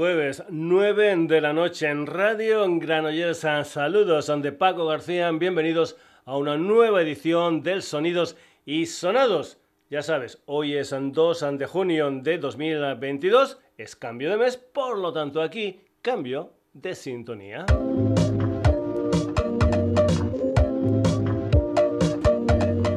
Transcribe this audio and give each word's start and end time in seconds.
Jueves 0.00 0.42
9 0.48 1.26
de 1.26 1.42
la 1.42 1.52
noche 1.52 1.86
en 1.86 2.06
Radio 2.06 2.64
Granollers. 2.78 3.46
Saludos 3.64 4.32
de 4.40 4.50
Paco 4.50 4.86
García. 4.86 5.30
Bienvenidos 5.30 5.98
a 6.24 6.38
una 6.38 6.56
nueva 6.56 7.02
edición 7.02 7.62
del 7.62 7.82
Sonidos 7.82 8.34
y 8.64 8.86
Sonados. 8.86 9.58
Ya 9.90 10.00
sabes, 10.00 10.42
hoy 10.46 10.74
es 10.74 10.94
2 10.98 11.58
de 11.58 11.66
junio 11.66 12.10
de 12.10 12.38
2022. 12.38 13.58
Es 13.76 13.94
cambio 13.94 14.30
de 14.30 14.38
mes, 14.38 14.56
por 14.56 14.96
lo 14.96 15.12
tanto 15.12 15.42
aquí 15.42 15.82
cambio 16.00 16.54
de 16.72 16.94
sintonía. 16.94 17.66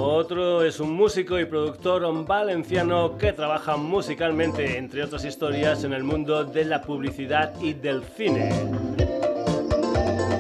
Otro 0.01 0.65
es 0.65 0.80
un 0.80 0.90
músico 0.90 1.38
y 1.38 1.45
productor 1.45 2.26
valenciano 2.26 3.16
que 3.16 3.32
trabaja 3.32 3.76
musicalmente, 3.76 4.78
entre 4.78 5.04
otras 5.04 5.24
historias, 5.24 5.84
en 5.84 5.92
el 5.92 6.02
mundo 6.02 6.42
de 6.42 6.65
la 6.65 6.82
publicidad 6.82 7.54
y 7.60 7.74
del 7.74 8.02
cine. 8.02 8.51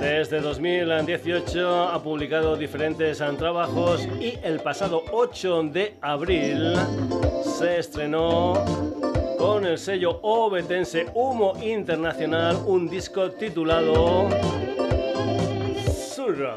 Desde 0.00 0.40
2018 0.40 1.88
ha 1.88 2.02
publicado 2.02 2.56
diferentes 2.56 3.22
trabajos 3.36 4.08
y 4.18 4.38
el 4.42 4.58
pasado 4.60 5.04
8 5.12 5.64
de 5.64 5.96
abril 6.00 6.72
se 7.44 7.78
estrenó 7.78 8.54
con 9.38 9.66
el 9.66 9.76
sello 9.76 10.18
obetense 10.22 11.04
Humo 11.12 11.52
Internacional 11.62 12.56
un 12.66 12.88
disco 12.88 13.30
titulado 13.32 14.30
Surra 16.14 16.56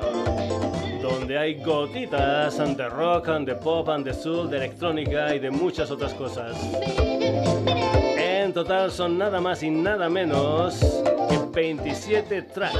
donde 1.02 1.38
hay 1.38 1.62
gotitas 1.62 2.58
de 2.78 2.90
rock, 2.90 3.28
de 3.40 3.56
pop, 3.56 3.90
de 3.90 4.14
soul, 4.14 4.50
de 4.50 4.56
electrónica 4.56 5.36
y 5.36 5.40
de 5.40 5.52
muchas 5.52 5.92
otras 5.92 6.14
cosas. 6.14 6.56
Total 8.54 8.92
son 8.92 9.18
nada 9.18 9.42
más 9.42 9.64
y 9.64 9.72
nada 9.72 10.09
menos 10.09 10.80
que 11.28 11.40
27 11.54 12.44
tracks. 12.44 12.78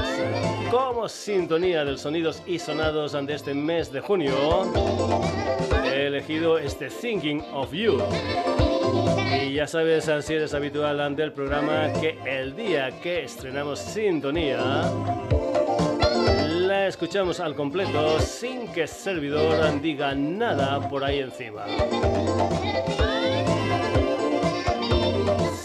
Como 0.70 1.08
sintonía 1.08 1.84
del 1.84 1.98
sonidos 1.98 2.42
y 2.46 2.60
sonados 2.60 3.12
de 3.12 3.34
este 3.34 3.54
mes 3.54 3.90
de 3.90 4.00
junio, 4.00 4.34
he 5.84 6.06
elegido 6.06 6.58
este 6.58 6.88
Thinking 6.88 7.42
of 7.52 7.72
You. 7.72 7.98
Y 9.42 9.54
ya 9.54 9.66
sabes, 9.66 10.08
si 10.20 10.34
eres 10.34 10.54
habitual 10.54 11.16
del 11.16 11.32
programa, 11.32 11.92
que 12.00 12.18
el 12.24 12.54
día 12.54 12.92
que 13.00 13.24
estrenamos 13.24 13.80
Sintonía, 13.80 14.84
la 16.50 16.86
escuchamos 16.86 17.40
al 17.40 17.56
completo 17.56 18.20
sin 18.20 18.68
que 18.68 18.82
el 18.82 18.88
servidor 18.88 19.80
diga 19.80 20.14
nada 20.14 20.88
por 20.88 21.02
ahí 21.02 21.18
encima. 21.18 21.64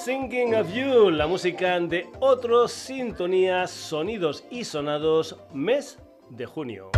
Thinking 0.10 0.56
of 0.56 0.74
You, 0.74 1.12
la 1.12 1.28
música 1.28 1.80
de 1.80 2.10
otros 2.20 2.72
sintonías, 2.72 3.70
sonidos 3.70 4.44
y 4.50 4.64
sonados, 4.64 5.38
mes 5.54 6.00
de 6.32 6.48
junio. 6.48 6.90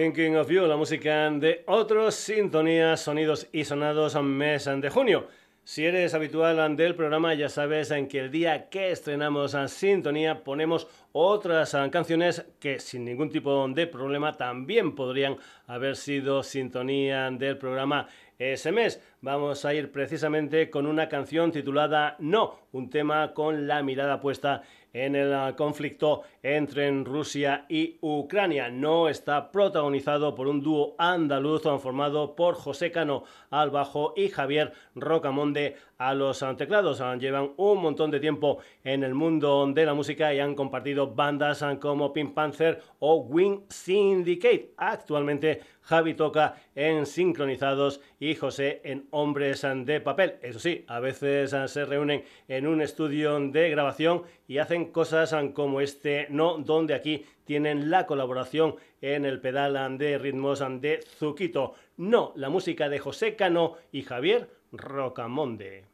Thinking 0.00 0.34
of 0.38 0.48
You, 0.48 0.66
la 0.66 0.76
música 0.76 1.28
de 1.28 1.62
otros 1.66 2.14
sintonías, 2.14 3.02
sonidos 3.02 3.46
y 3.52 3.64
sonados 3.64 4.14
mes 4.22 4.64
de 4.64 4.88
junio. 4.88 5.28
Si 5.62 5.84
eres 5.84 6.14
habitual 6.14 6.74
del 6.74 6.94
programa, 6.94 7.34
ya 7.34 7.50
sabes 7.50 7.90
en 7.90 8.08
que 8.08 8.20
el 8.20 8.30
día 8.30 8.70
que 8.70 8.92
estrenamos 8.92 9.54
a 9.54 9.68
Sintonía 9.68 10.42
ponemos 10.42 10.88
otras 11.12 11.76
canciones 11.92 12.46
que 12.58 12.80
sin 12.80 13.04
ningún 13.04 13.28
tipo 13.28 13.68
de 13.68 13.86
problema 13.86 14.38
también 14.38 14.94
podrían 14.94 15.36
haber 15.66 15.96
sido 15.96 16.42
sintonía 16.42 17.30
del 17.30 17.58
programa 17.58 18.08
ese 18.38 18.72
mes. 18.72 19.02
Vamos 19.20 19.66
a 19.66 19.74
ir 19.74 19.92
precisamente 19.92 20.70
con 20.70 20.86
una 20.86 21.10
canción 21.10 21.52
titulada 21.52 22.16
No, 22.20 22.58
un 22.72 22.88
tema 22.88 23.34
con 23.34 23.66
la 23.66 23.82
mirada 23.82 24.18
puesta 24.18 24.62
el 24.92 25.32
ah, 25.32 25.54
conflicto 25.56 26.22
entre 26.42 26.90
Rusia 27.04 27.66
y 27.68 27.98
Ucrania. 28.00 28.70
No 28.70 29.08
está 29.08 29.50
protagonizado 29.50 30.34
por 30.34 30.48
un 30.48 30.62
dúo 30.62 30.94
andaluz 30.98 31.62
formado 31.80 32.34
por 32.34 32.54
José 32.54 32.90
Cano 32.90 33.24
al 33.50 33.70
bajo 33.70 34.14
y 34.16 34.28
Javier 34.28 34.72
Rocamonde 34.94 35.76
a 35.98 36.14
los 36.14 36.42
ah, 36.42 36.56
teclados. 36.56 37.00
Ah, 37.00 37.16
llevan 37.16 37.52
un 37.56 37.82
montón 37.82 38.10
de 38.10 38.20
tiempo 38.20 38.58
en 38.84 39.04
el 39.04 39.14
mundo 39.14 39.70
de 39.72 39.86
la 39.86 39.94
música 39.94 40.32
y 40.32 40.40
han 40.40 40.54
compartido 40.54 41.14
bandas 41.14 41.64
como 41.80 42.12
Pink 42.12 42.34
Panther 42.34 42.80
o 42.98 43.16
Wing 43.16 43.60
Syndicate. 43.68 44.72
Actualmente 44.76 45.60
Javi 45.90 46.14
toca 46.14 46.54
en 46.76 47.04
Sincronizados 47.04 48.00
y 48.20 48.36
José 48.36 48.80
en 48.84 49.08
Hombres 49.10 49.66
de 49.74 50.00
Papel. 50.00 50.36
Eso 50.40 50.60
sí, 50.60 50.84
a 50.86 51.00
veces 51.00 51.50
se 51.66 51.84
reúnen 51.84 52.22
en 52.46 52.68
un 52.68 52.80
estudio 52.80 53.40
de 53.40 53.70
grabación 53.70 54.22
y 54.46 54.58
hacen 54.58 54.92
cosas 54.92 55.34
como 55.52 55.80
este 55.80 56.28
no, 56.30 56.58
donde 56.58 56.94
aquí 56.94 57.26
tienen 57.44 57.90
la 57.90 58.06
colaboración 58.06 58.76
en 59.00 59.24
el 59.24 59.40
pedal 59.40 59.98
de 59.98 60.16
ritmos 60.16 60.62
de 60.80 61.00
Zuquito. 61.18 61.74
No, 61.96 62.34
la 62.36 62.50
música 62.50 62.88
de 62.88 63.00
José 63.00 63.34
Cano 63.34 63.74
y 63.90 64.02
Javier 64.02 64.48
Rocamonde. 64.70 65.89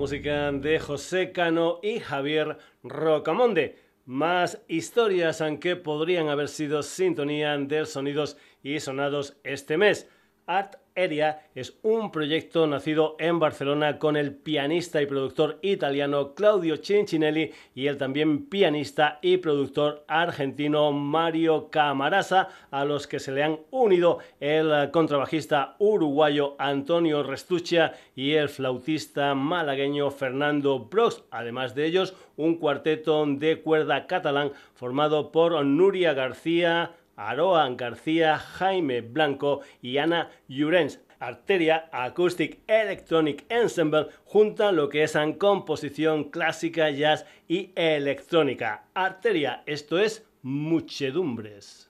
Música 0.00 0.50
de 0.50 0.78
José 0.78 1.30
Cano 1.30 1.78
y 1.82 2.00
Javier 2.00 2.56
Rocamonde. 2.82 3.76
Más 4.06 4.62
historias 4.66 5.42
aunque 5.42 5.76
podrían 5.76 6.30
haber 6.30 6.48
sido 6.48 6.82
sintonía 6.82 7.54
de 7.58 7.84
sonidos 7.84 8.38
y 8.62 8.80
sonados 8.80 9.36
este 9.44 9.76
mes. 9.76 10.08
Art 10.50 10.74
Area 10.96 11.46
es 11.54 11.78
un 11.82 12.10
proyecto 12.10 12.66
nacido 12.66 13.14
en 13.20 13.38
Barcelona 13.38 14.00
con 14.00 14.16
el 14.16 14.34
pianista 14.34 15.00
y 15.00 15.06
productor 15.06 15.60
italiano 15.62 16.34
Claudio 16.34 16.76
Cincinelli 16.76 17.52
y 17.72 17.86
el 17.86 17.96
también 17.96 18.46
pianista 18.46 19.20
y 19.22 19.36
productor 19.36 20.04
argentino 20.08 20.90
Mario 20.90 21.70
Camarasa, 21.70 22.48
a 22.72 22.84
los 22.84 23.06
que 23.06 23.20
se 23.20 23.30
le 23.30 23.44
han 23.44 23.60
unido 23.70 24.18
el 24.40 24.90
contrabajista 24.90 25.76
uruguayo 25.78 26.56
Antonio 26.58 27.22
Restuccia 27.22 27.94
y 28.16 28.32
el 28.32 28.48
flautista 28.48 29.36
malagueño 29.36 30.10
Fernando 30.10 30.80
Brox. 30.80 31.22
Además 31.30 31.76
de 31.76 31.86
ellos, 31.86 32.14
un 32.36 32.56
cuarteto 32.56 33.24
de 33.24 33.60
cuerda 33.60 34.08
catalán 34.08 34.50
formado 34.74 35.30
por 35.30 35.64
Nuria 35.64 36.12
García, 36.12 36.90
Aroa 37.20 37.68
García, 37.76 38.38
Jaime 38.38 39.02
Blanco 39.02 39.60
y 39.82 39.98
Ana 39.98 40.30
Llurens. 40.48 41.00
Arteria 41.18 41.90
Acoustic 41.92 42.60
Electronic 42.66 43.44
Ensemble 43.50 44.06
junta 44.24 44.72
lo 44.72 44.88
que 44.88 45.02
es 45.02 45.14
en 45.14 45.34
composición 45.34 46.30
clásica, 46.30 46.88
jazz 46.88 47.26
y 47.46 47.72
electrónica. 47.74 48.86
Arteria, 48.94 49.62
esto 49.66 49.98
es 49.98 50.26
muchedumbres. 50.42 51.89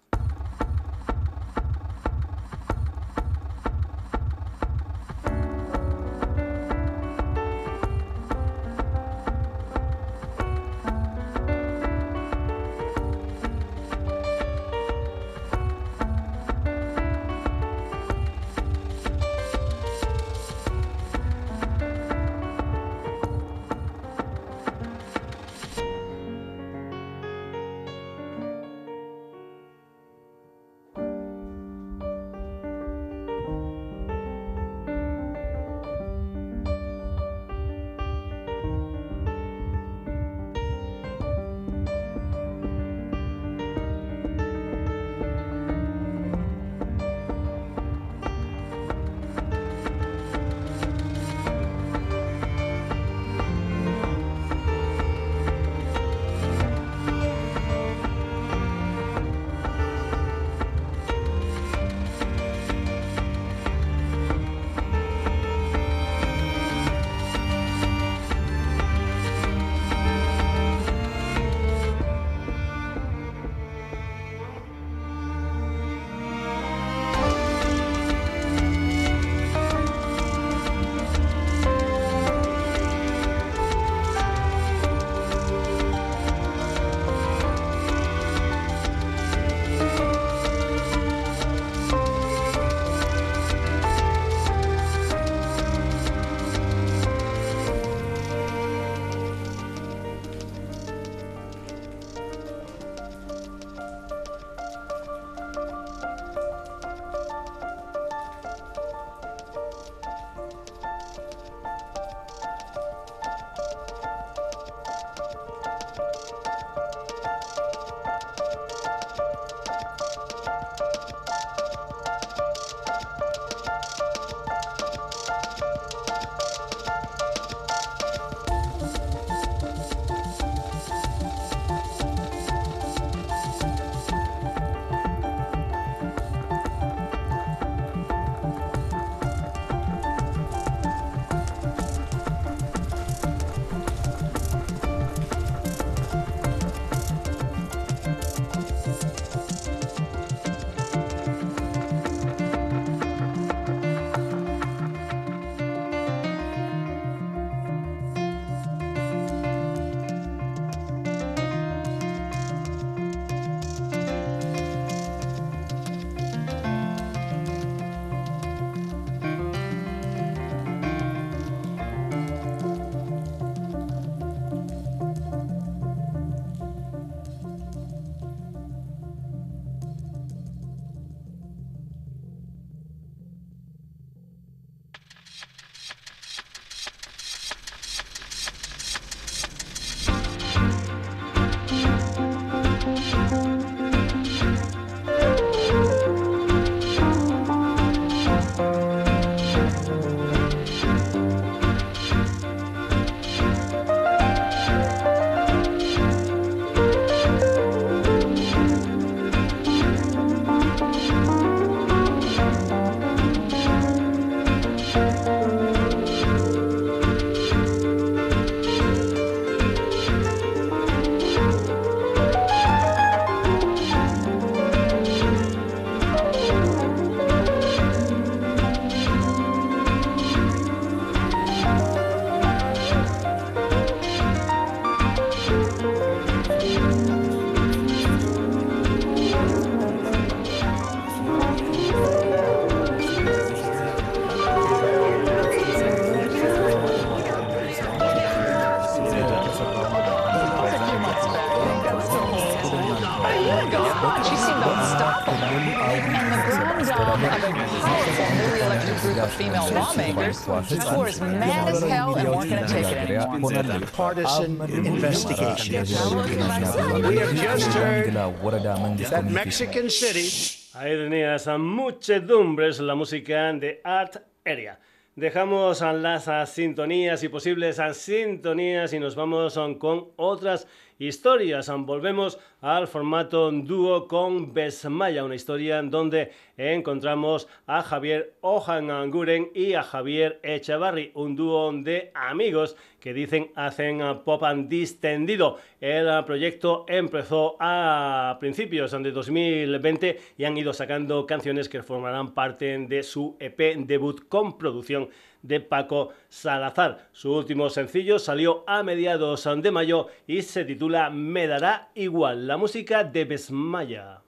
Ahí 270.75 270.97
tenías 270.97 271.49
a 271.49 271.59
muchedumbres 271.59 272.79
la 272.81 272.95
música 272.95 273.53
de 273.53 273.81
Art 273.83 274.17
Area. 274.45 274.79
Dejamos 275.17 275.81
las 275.81 276.51
sintonías 276.51 277.23
y 277.25 277.29
posibles 277.29 277.81
sintonías 277.95 278.93
y 278.93 279.01
nos 279.01 279.17
vamos 279.17 279.59
con 279.79 280.09
otras 280.17 280.67
historias. 281.01 281.69
Volvemos 281.79 282.39
al 282.61 282.87
formato 282.87 283.51
dúo 283.51 284.07
con 284.07 284.53
Besmaya, 284.53 285.25
una 285.25 285.35
historia 285.35 285.79
en 285.79 285.91
donde 285.91 286.31
encontramos 286.57 287.49
a 287.67 287.83
Javier 287.83 288.35
Ojanguren 288.43 289.51
y 289.55 289.73
a 289.73 289.83
Javier 289.83 290.39
Echevarri, 290.43 291.11
un 291.15 291.35
dúo 291.35 291.73
de 291.73 292.13
amigos 292.15 292.77
que 293.01 293.15
dicen 293.15 293.51
hacen 293.55 294.01
pop 294.25 294.45
and 294.45 294.69
distendido. 294.69 295.57
El 295.81 296.23
proyecto 296.25 296.85
empezó 296.87 297.57
a 297.59 298.37
principios 298.39 298.93
de 298.93 299.11
2020 299.11 300.21
y 300.37 300.45
han 300.45 300.57
ido 300.59 300.75
sacando 300.75 301.27
canciones 301.27 301.71
que 301.71 301.83
formarán 301.83 302.35
parte 302.35 302.77
de 302.79 303.03
su 303.03 303.37
EP 303.41 303.77
debut 303.87 304.29
con 304.29 304.59
producción 304.59 305.09
de 305.43 305.61
Paco 305.61 306.11
Salazar. 306.29 307.09
Su 307.13 307.33
último 307.33 307.71
sencillo 307.71 308.19
salió 308.19 308.65
a 308.67 308.83
mediados 308.83 309.49
de 309.57 309.71
mayo 309.71 310.09
y 310.27 310.43
se 310.43 310.65
titula 310.65 311.11
Me 311.11 311.47
dará 311.47 311.91
igual, 311.95 312.47
la 312.47 312.57
música 312.57 313.05
de 313.05 313.25
Besmaya. 313.25 314.21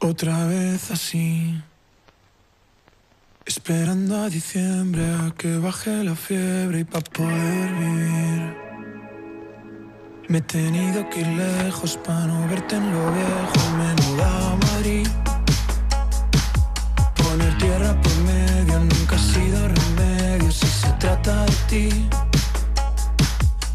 Otra 0.00 0.46
vez 0.46 0.90
así, 0.90 1.54
esperando 3.44 4.16
a 4.16 4.28
diciembre 4.28 5.02
a 5.04 5.32
que 5.36 5.56
baje 5.58 6.04
la 6.04 6.14
fiebre 6.14 6.80
y 6.80 6.84
para 6.84 7.04
poder 7.04 7.72
vivir. 7.74 8.56
Me 10.28 10.38
he 10.38 10.42
tenido 10.42 11.08
que 11.08 11.20
ir 11.20 11.28
lejos 11.28 11.96
para 11.98 12.26
no 12.26 12.48
verte 12.48 12.76
en 12.76 12.92
lo 12.92 13.12
viejo, 13.12 13.70
menuda 13.78 14.56
Madrid. 14.56 15.25
Se 20.86 20.92
trata 21.04 21.44
de 21.44 21.56
ti. 21.70 21.88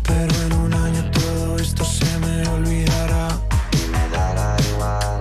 Pero 0.07 0.33
en 0.45 0.53
un 0.65 0.73
año 0.73 1.11
todo 1.11 1.57
esto 1.57 1.83
se 1.83 2.11
me 2.23 2.47
olvidará. 2.55 3.27
Y 3.79 3.83
me 3.93 4.03
dará 4.15 4.47
igual. 4.71 5.19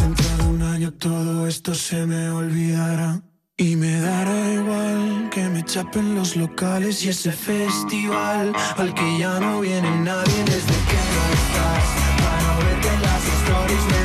Dentro 0.00 0.28
de 0.38 0.42
un 0.54 0.62
año 0.62 0.92
todo 0.92 1.46
esto 1.46 1.74
se 1.74 2.06
me 2.06 2.30
olvidará. 2.30 3.20
Y 3.56 3.76
me 3.76 4.00
dará 4.00 4.38
igual 4.60 5.28
que 5.30 5.48
me 5.48 5.64
chapen 5.64 6.16
los 6.16 6.36
locales 6.36 7.04
y 7.04 7.08
ese 7.10 7.30
festival 7.30 8.52
al 8.76 8.92
que 8.94 9.18
ya 9.18 9.38
no 9.38 9.60
viene 9.60 9.90
nadie 10.10 10.38
desde 10.52 10.76
que 10.90 11.00
no 11.14 11.22
estás. 11.38 11.84
Para 12.20 12.40
no 12.46 12.52
verte 12.64 12.88
en 12.94 13.02
las 13.08 13.22
stories 13.38 14.03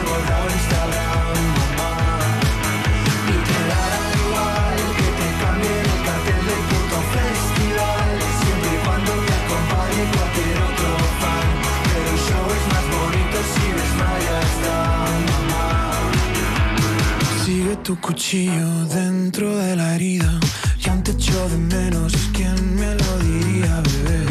tu 17.90 18.00
cuchillo 18.02 18.86
dentro 18.86 19.58
de 19.58 19.76
la 19.76 19.96
herida. 19.96 20.40
Ya 20.80 20.94
te 21.02 21.10
echo 21.10 21.50
de 21.50 21.58
menos, 21.58 22.14
¿quién 22.34 22.76
me 22.76 22.94
lo 22.94 23.18
diría, 23.18 23.82
bebé? 23.82 24.26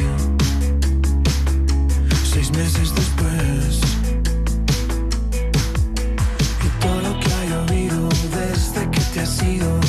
Seis 2.32 2.52
meses 2.52 2.94
después. 2.94 3.80
Y 6.66 6.68
todo 6.80 7.00
lo 7.00 7.18
que 7.18 7.32
ha 7.32 7.44
llovido 7.46 8.08
desde 8.38 8.88
que 8.92 9.00
te 9.12 9.20
has 9.22 9.42
ido. 9.42 9.87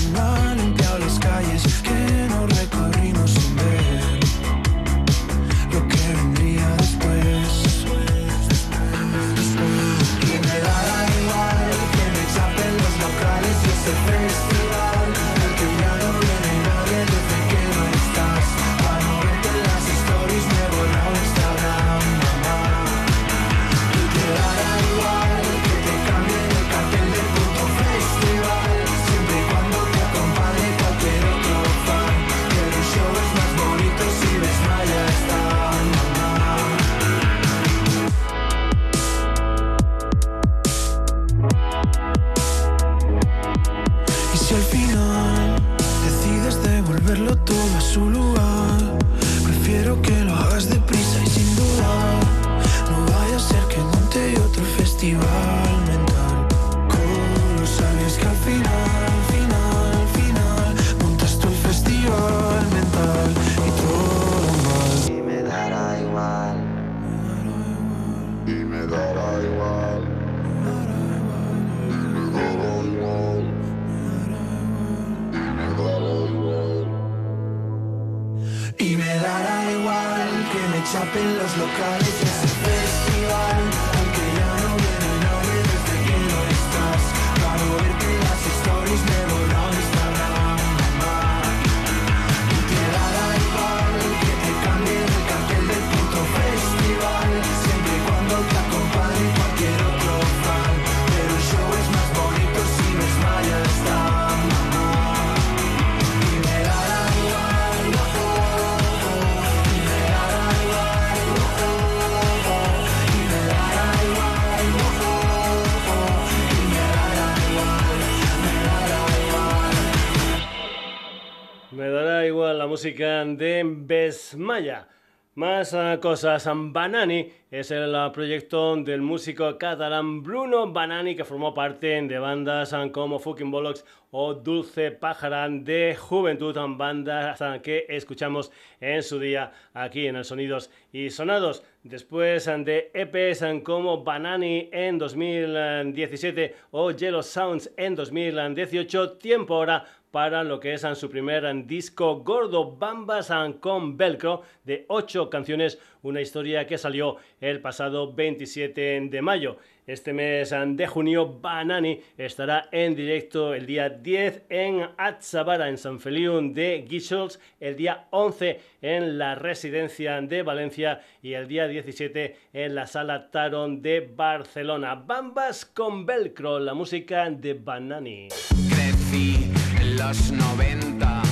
Besmaya. 124.29 124.87
Más 125.35 125.73
ah, 125.73 125.97
cosas. 125.99 126.47
Banani 126.53 127.31
es 127.49 127.71
el 127.71 127.95
ah, 127.95 128.11
proyecto 128.11 128.75
del 128.75 129.01
músico 129.01 129.57
catalán 129.57 130.21
Bruno 130.21 130.71
Banani 130.71 131.15
que 131.15 131.25
formó 131.25 131.53
parte 131.53 131.99
de 132.01 132.19
bandas 132.19 132.73
ah, 132.73 132.87
como 132.91 133.17
Fucking 133.17 133.49
Bollocks 133.49 133.85
o 134.11 134.35
Dulce 134.35 134.91
Pájara 134.91 135.47
de 135.49 135.95
Juventud, 135.95 136.55
bandas 136.77 137.39
que 137.63 137.85
escuchamos 137.89 138.51
en 138.79 139.01
su 139.01 139.19
día 139.19 139.51
aquí 139.73 140.05
en 140.07 140.17
el 140.17 140.25
Sonidos 140.25 140.69
y 140.91 141.09
Sonados. 141.09 141.63
Después 141.83 142.45
de 142.45 142.91
EPs 142.93 143.63
como 143.63 144.03
Banani 144.03 144.67
en 144.73 144.97
2017 144.97 146.53
o 146.71 146.91
Yellow 146.91 147.23
Sounds 147.23 147.71
en 147.77 147.95
2018, 147.95 149.13
tiempo 149.13 149.55
ahora 149.55 149.85
para 150.11 150.43
lo 150.43 150.59
que 150.59 150.73
es 150.73 150.85
su 150.95 151.09
primer 151.09 151.65
disco 151.65 152.17
gordo 152.17 152.75
Bambas 152.75 153.31
con 153.61 153.95
Velcro 153.95 154.41
de 154.65 154.83
ocho 154.89 155.29
canciones, 155.29 155.79
una 156.01 156.19
historia 156.19 156.67
que 156.67 156.77
salió 156.77 157.15
el 157.39 157.61
pasado 157.61 158.11
27 158.11 159.07
de 159.09 159.21
mayo. 159.21 159.55
Este 159.89 160.13
mes 160.13 160.51
de 160.51 160.85
junio, 160.85 161.39
Banani 161.41 161.99
estará 162.15 162.69
en 162.71 162.95
directo 162.95 163.55
el 163.55 163.65
día 163.65 163.89
10 163.89 164.43
en 164.47 164.87
Atzabara, 164.99 165.67
en 165.67 165.79
San 165.79 165.99
Feliu 165.99 166.53
de 166.53 166.85
Guixols, 166.87 167.39
el 167.59 167.75
día 167.75 168.05
11 168.11 168.59
en 168.83 169.17
la 169.17 169.33
Residencia 169.33 170.21
de 170.21 170.43
Valencia 170.43 171.01
y 171.23 171.33
el 171.33 171.47
día 171.47 171.67
17 171.67 172.35
en 172.53 172.75
la 172.75 172.85
Sala 172.85 173.31
Taron 173.31 173.81
de 173.81 174.01
Barcelona. 174.01 174.93
Bambas 174.93 175.65
con 175.65 176.05
Velcro, 176.05 176.59
la 176.59 176.75
música 176.75 177.27
de 177.27 177.55
Banani. 177.55 178.27
Crecí 178.69 179.49
en 179.81 179.97
los 179.97 180.31
90, 180.31 181.23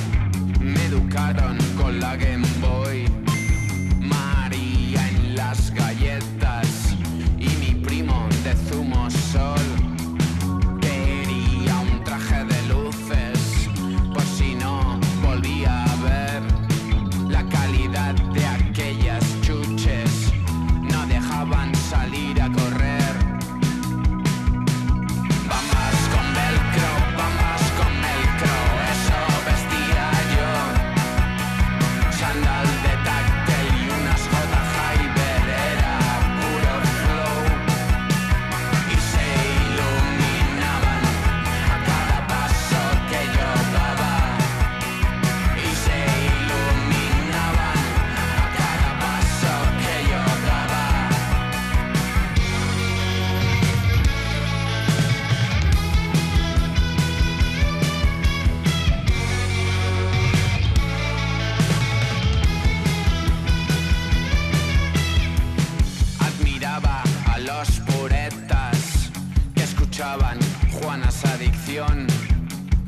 me 0.62 0.84
educaron 0.86 1.67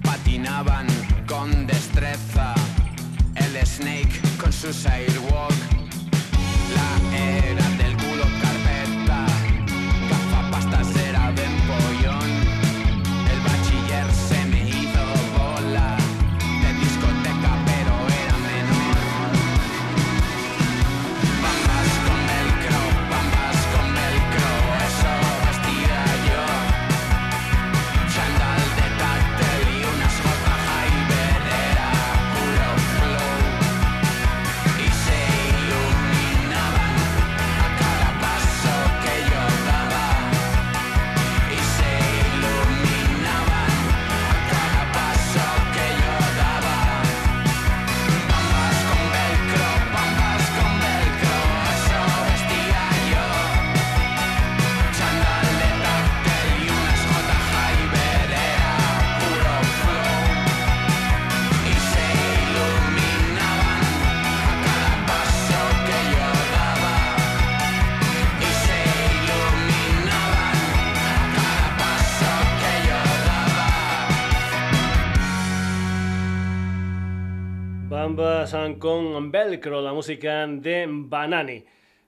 Patinaban 0.02 0.88
con 1.28 1.68
destreza, 1.68 2.56
el 3.36 3.64
Snake 3.64 4.20
con 4.42 4.52
su 4.52 4.74
Sidewalk, 4.74 5.54
Con 78.78 79.32
Velcro, 79.32 79.82
la 79.82 79.94
música 79.94 80.46
de 80.46 80.86
Banani. 80.88 81.64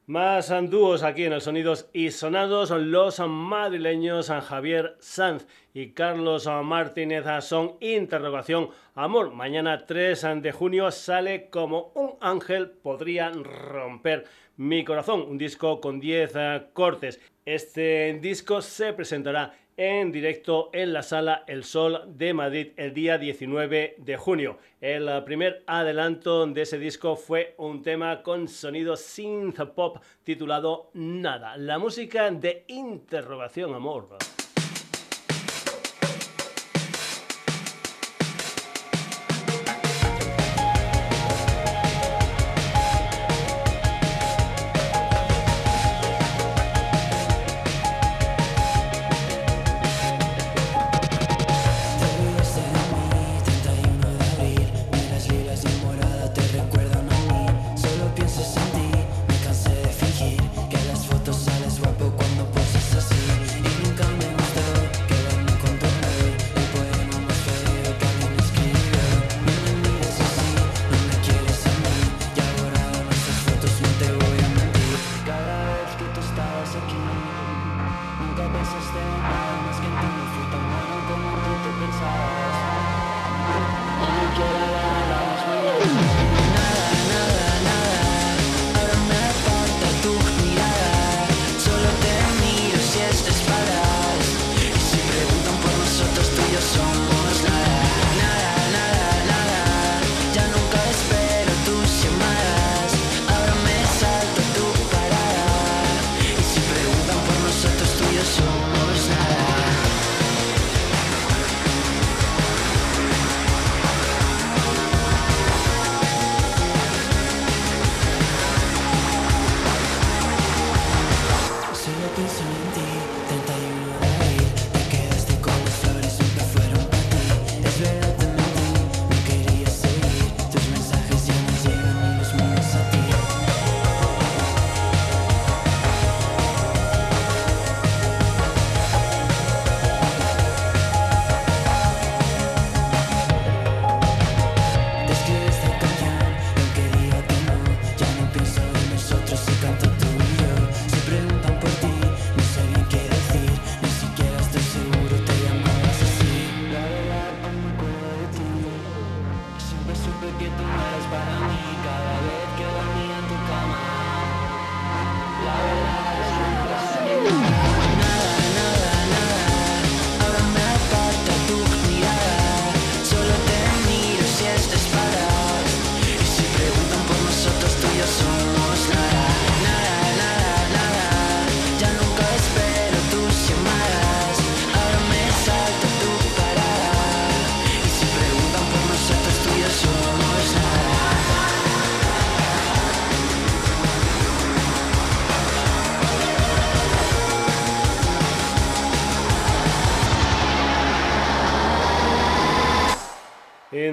Más 0.06 0.54
dúos 0.70 1.02
aquí 1.02 1.24
en 1.24 1.34
el 1.34 1.42
Sonidos 1.42 1.90
y 1.94 2.12
Sonados, 2.12 2.70
los 2.70 3.20
madrileños 3.20 4.30
Javier 4.30 4.98
Sanz 5.00 5.48
y 5.74 5.92
Carlos 5.92 6.48
Martínez 6.64 7.26
son 7.42 7.78
Interrogación 7.80 8.70
Amor. 8.94 9.32
Mañana 9.32 9.86
3 9.86 10.42
de 10.42 10.52
junio 10.52 10.92
sale 10.92 11.50
como 11.50 11.92
un 11.96 12.12
ángel 12.20 12.70
podría 12.70 13.32
romper 13.32 14.26
mi 14.58 14.84
corazón, 14.84 15.26
un 15.28 15.38
disco 15.38 15.82
con 15.82 16.00
10 16.00 16.34
cortes. 16.74 17.20
Este 17.46 18.20
disco 18.22 18.62
se 18.62 18.94
presentará 18.94 19.54
en 19.78 20.12
directo 20.12 20.70
en 20.74 20.94
la 20.94 21.04
sala 21.04 21.44
El 21.48 21.64
Sol 21.64 22.04
de 22.08 22.34
Madrid 22.34 22.72
el 22.78 22.94
día 22.94 23.18
19 23.18 23.96
de 23.98 24.18
junio. 24.18 24.58
El 24.80 25.24
primer 25.24 25.64
adelanto 25.68 26.46
de 26.46 26.62
ese 26.62 26.78
disco 26.78 27.16
fue 27.16 27.56
un 27.58 27.82
tema 27.82 28.24
con 28.24 28.48
sonido 28.48 28.96
synth 28.96 29.60
pop 29.76 29.98
titulado 30.24 30.92
Nada, 30.94 31.58
la 31.58 31.80
música 31.80 32.30
de 32.32 32.66
interrogación 32.68 33.74
amor. 33.74 34.18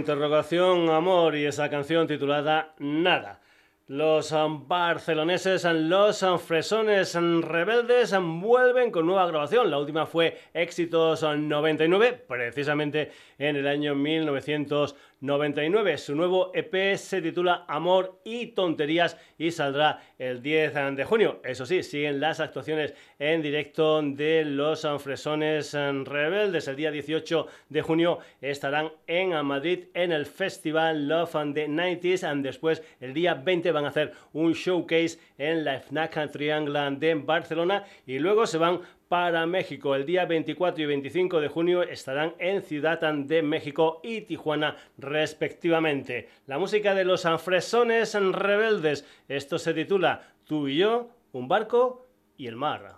Interrogación, 0.08 0.88
amor 0.88 1.36
y 1.36 1.44
esa 1.44 1.68
canción 1.68 2.06
titulada 2.06 2.72
Nada. 2.78 3.42
Los 3.88 4.34
barceloneses, 4.66 5.64
los 5.64 6.24
fresones 6.40 7.14
rebeldes 7.14 8.16
vuelven 8.18 8.90
con 8.90 9.04
nueva 9.04 9.26
grabación. 9.26 9.70
La 9.70 9.78
última 9.78 10.06
fue 10.06 10.38
Éxitos 10.54 11.22
um, 11.24 11.46
99, 11.46 12.24
precisamente 12.26 13.12
en 13.36 13.56
el 13.56 13.66
año 13.66 13.94
1999. 13.94 14.98
Su 15.20 16.14
nuevo 16.14 16.52
EP 16.54 16.96
se 16.96 17.20
titula 17.20 17.64
Amor 17.66 18.20
y 18.24 18.48
Tonterías 18.48 19.16
y 19.36 19.50
saldrá 19.50 20.00
el 20.16 20.40
10 20.40 20.94
de 20.94 21.04
junio. 21.04 21.40
Eso 21.42 21.66
sí, 21.66 21.82
siguen 21.82 22.20
las 22.20 22.38
actuaciones 22.38 22.94
en 23.18 23.42
directo 23.42 24.00
de 24.00 24.44
los 24.44 24.86
fresones 25.02 25.74
um, 25.74 26.04
rebeldes. 26.04 26.68
El 26.68 26.76
día 26.76 26.92
18 26.92 27.48
de 27.68 27.82
junio 27.82 28.20
estarán 28.40 28.92
en 29.08 29.44
Madrid 29.44 29.86
en 29.92 30.12
el 30.12 30.24
Festival 30.24 31.08
Love 31.08 31.34
and 31.34 31.54
the 31.54 31.66
90s. 31.66 32.38
Y 32.38 32.42
después, 32.42 32.84
el 33.00 33.12
día 33.12 33.34
20, 33.34 33.72
van 33.72 33.86
a 33.86 33.88
hacer 33.88 34.12
un 34.32 34.52
showcase 34.52 35.18
en 35.36 35.64
la 35.64 35.80
FNAC 35.80 36.30
Triangle 36.30 36.96
de 36.96 37.14
Barcelona. 37.14 37.84
Y 38.06 38.20
luego 38.20 38.46
se 38.46 38.58
van 38.58 38.82
para 39.08 39.46
México. 39.46 39.94
El 39.94 40.06
día 40.06 40.26
24 40.26 40.82
y 40.82 40.86
25 40.86 41.40
de 41.40 41.48
junio 41.48 41.82
estarán 41.82 42.34
en 42.38 42.62
Ciudad 42.62 43.00
de 43.00 43.42
México 43.42 44.00
y 44.02 44.22
Tijuana 44.22 44.76
respectivamente. 44.98 46.28
La 46.46 46.58
música 46.58 46.94
de 46.94 47.04
los 47.04 47.26
Fresones 47.42 48.14
Rebeldes. 48.14 49.06
Esto 49.28 49.58
se 49.58 49.74
titula 49.74 50.34
Tú 50.44 50.68
y 50.68 50.78
yo, 50.78 51.10
un 51.32 51.48
barco 51.48 52.06
y 52.36 52.46
el 52.46 52.56
mar. 52.56 52.96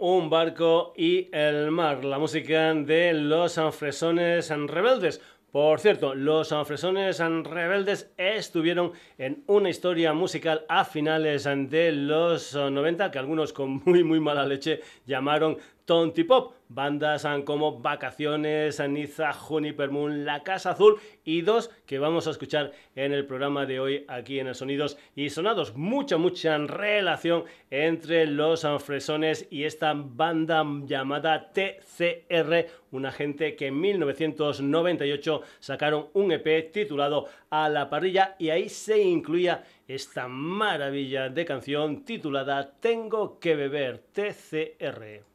Un 0.00 0.30
barco 0.30 0.94
y 0.96 1.28
el 1.30 1.70
mar. 1.70 2.04
La 2.04 2.18
música 2.18 2.72
de 2.72 3.12
los 3.12 3.60
Fresones 3.72 4.48
Rebeldes. 4.48 5.20
Por 5.52 5.78
cierto, 5.78 6.14
los 6.14 6.54
Fresones 6.64 7.18
Rebeldes 7.18 8.10
estuvieron 8.16 8.92
en 9.18 9.44
una 9.46 9.68
historia 9.68 10.14
musical 10.14 10.64
a 10.68 10.86
finales 10.86 11.44
de 11.44 11.92
los 11.92 12.54
90 12.54 13.10
que 13.10 13.18
algunos 13.18 13.52
con 13.52 13.82
muy 13.84 14.02
muy 14.02 14.20
mala 14.20 14.46
leche 14.46 14.80
llamaron 15.04 15.58
Tonti 15.90 16.22
Pop. 16.22 16.52
Bandas 16.68 17.26
como 17.44 17.80
Vacaciones, 17.80 18.80
Niza, 18.88 19.32
Juniper 19.32 19.90
Moon, 19.90 20.24
La 20.24 20.44
Casa 20.44 20.70
Azul 20.70 21.00
y 21.24 21.40
dos 21.40 21.68
que 21.84 21.98
vamos 21.98 22.28
a 22.28 22.30
escuchar 22.30 22.70
en 22.94 23.12
el 23.12 23.26
programa 23.26 23.66
de 23.66 23.80
hoy 23.80 24.04
aquí 24.06 24.38
en 24.38 24.46
el 24.46 24.54
Sonidos 24.54 24.96
y 25.16 25.30
Sonados. 25.30 25.74
Mucha, 25.74 26.16
mucha 26.16 26.56
relación 26.58 27.42
entre 27.72 28.26
los 28.26 28.64
fresones 28.84 29.48
y 29.50 29.64
esta 29.64 29.92
banda 29.96 30.64
llamada 30.84 31.50
TCR, 31.50 32.66
una 32.92 33.10
gente 33.10 33.56
que 33.56 33.66
en 33.66 33.80
1998 33.80 35.42
sacaron 35.58 36.06
un 36.12 36.30
EP 36.30 36.70
titulado 36.70 37.26
A 37.50 37.68
la 37.68 37.90
parrilla 37.90 38.36
y 38.38 38.50
ahí 38.50 38.68
se 38.68 39.02
incluía 39.02 39.64
esta 39.88 40.28
maravilla 40.28 41.30
de 41.30 41.44
canción 41.44 42.04
titulada 42.04 42.74
Tengo 42.78 43.40
que 43.40 43.56
beber 43.56 44.04
TCR. 44.12 45.29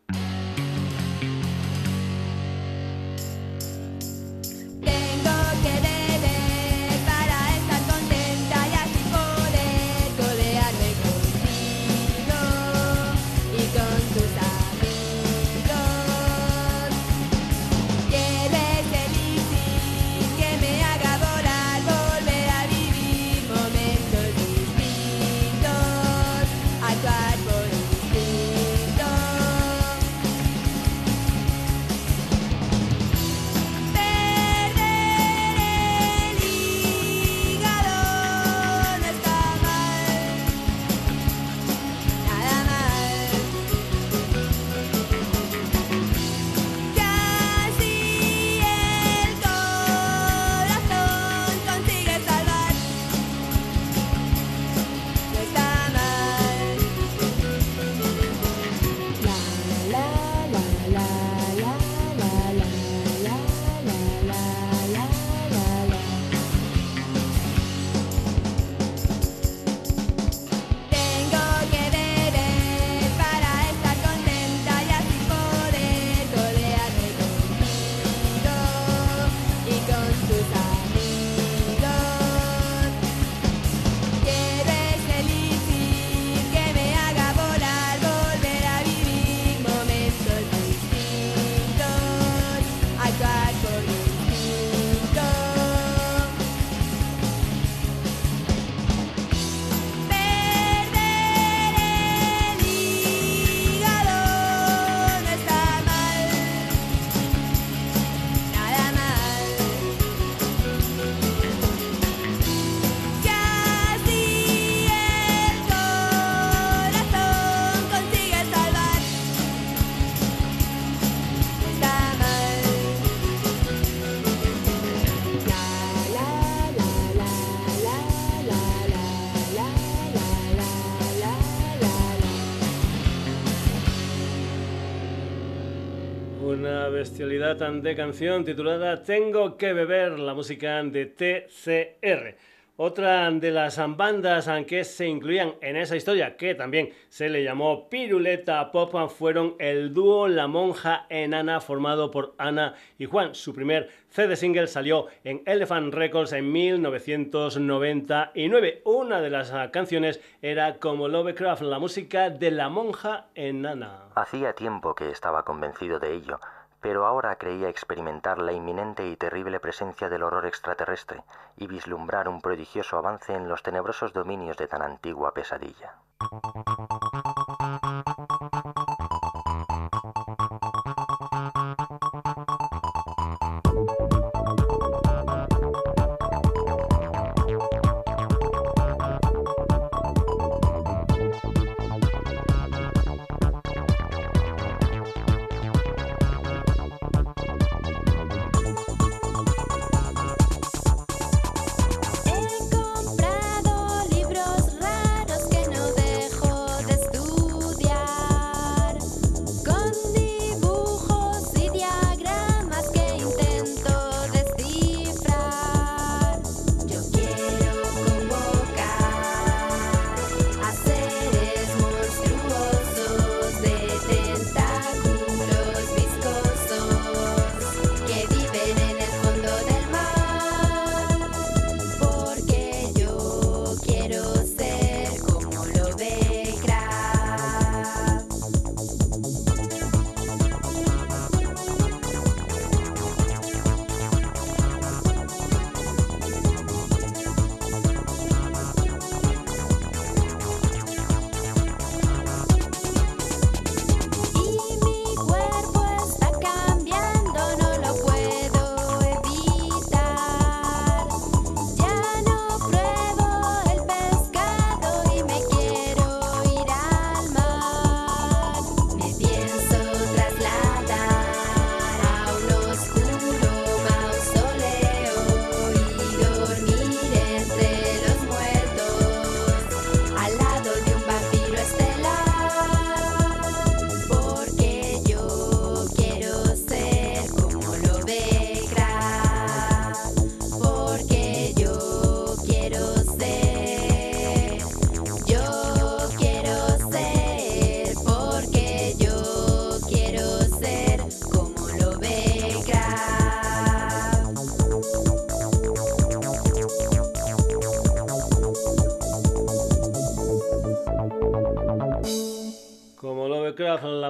Bestialidad 137.05 137.57
de 137.57 137.95
canción 137.95 138.43
titulada 138.43 139.03
Tengo 139.03 139.57
que 139.57 139.73
beber, 139.73 140.17
la 140.17 140.33
música 140.33 140.81
de 140.81 141.05
TCR. 141.05 142.35
Otra 142.77 143.29
de 143.29 143.51
las 143.51 143.79
bandas 143.95 144.49
que 144.65 144.83
se 144.83 145.05
incluían 145.05 145.53
en 145.61 145.75
esa 145.75 145.95
historia, 145.95 146.35
que 146.35 146.55
también 146.55 146.89
se 147.09 147.29
le 147.29 147.43
llamó 147.43 147.89
Piruleta 147.89 148.71
Pop, 148.71 148.91
fueron 149.11 149.53
el 149.59 149.93
dúo 149.93 150.27
La 150.27 150.47
Monja 150.47 151.05
Enana, 151.09 151.61
formado 151.61 152.09
por 152.09 152.33
Ana 152.39 152.73
y 152.97 153.05
Juan. 153.05 153.35
Su 153.35 153.53
primer 153.53 153.91
CD 154.09 154.35
single 154.35 154.65
salió 154.65 155.05
en 155.23 155.43
Elephant 155.45 155.93
Records 155.93 156.33
en 156.33 156.51
1999. 156.51 158.81
Una 158.83 159.21
de 159.21 159.29
las 159.29 159.53
canciones 159.69 160.19
era 160.41 160.79
como 160.79 161.07
Lovecraft, 161.07 161.61
la 161.61 161.77
música 161.77 162.31
de 162.31 162.49
La 162.49 162.69
Monja 162.69 163.27
Enana. 163.35 164.05
Hacía 164.15 164.53
tiempo 164.53 164.95
que 164.95 165.11
estaba 165.11 165.45
convencido 165.45 165.99
de 165.99 166.15
ello 166.15 166.39
pero 166.85 167.07
ahora 167.07 167.35
creía 167.37 167.67
experimentar 167.67 168.37
la 168.37 168.51
inminente 168.51 169.07
y 169.07 169.15
terrible 169.15 169.59
presencia 169.59 170.07
del 170.07 170.21
horror 170.21 170.45
extraterrestre 170.45 171.23
y 171.57 171.65
vislumbrar 171.65 172.27
un 172.27 172.41
prodigioso 172.41 172.99
avance 172.99 173.33
en 173.33 173.49
los 173.49 173.63
tenebrosos 173.63 174.13
dominios 174.13 174.55
de 174.55 174.67
tan 174.67 174.83
antigua 174.83 175.33
pesadilla. 175.33 175.95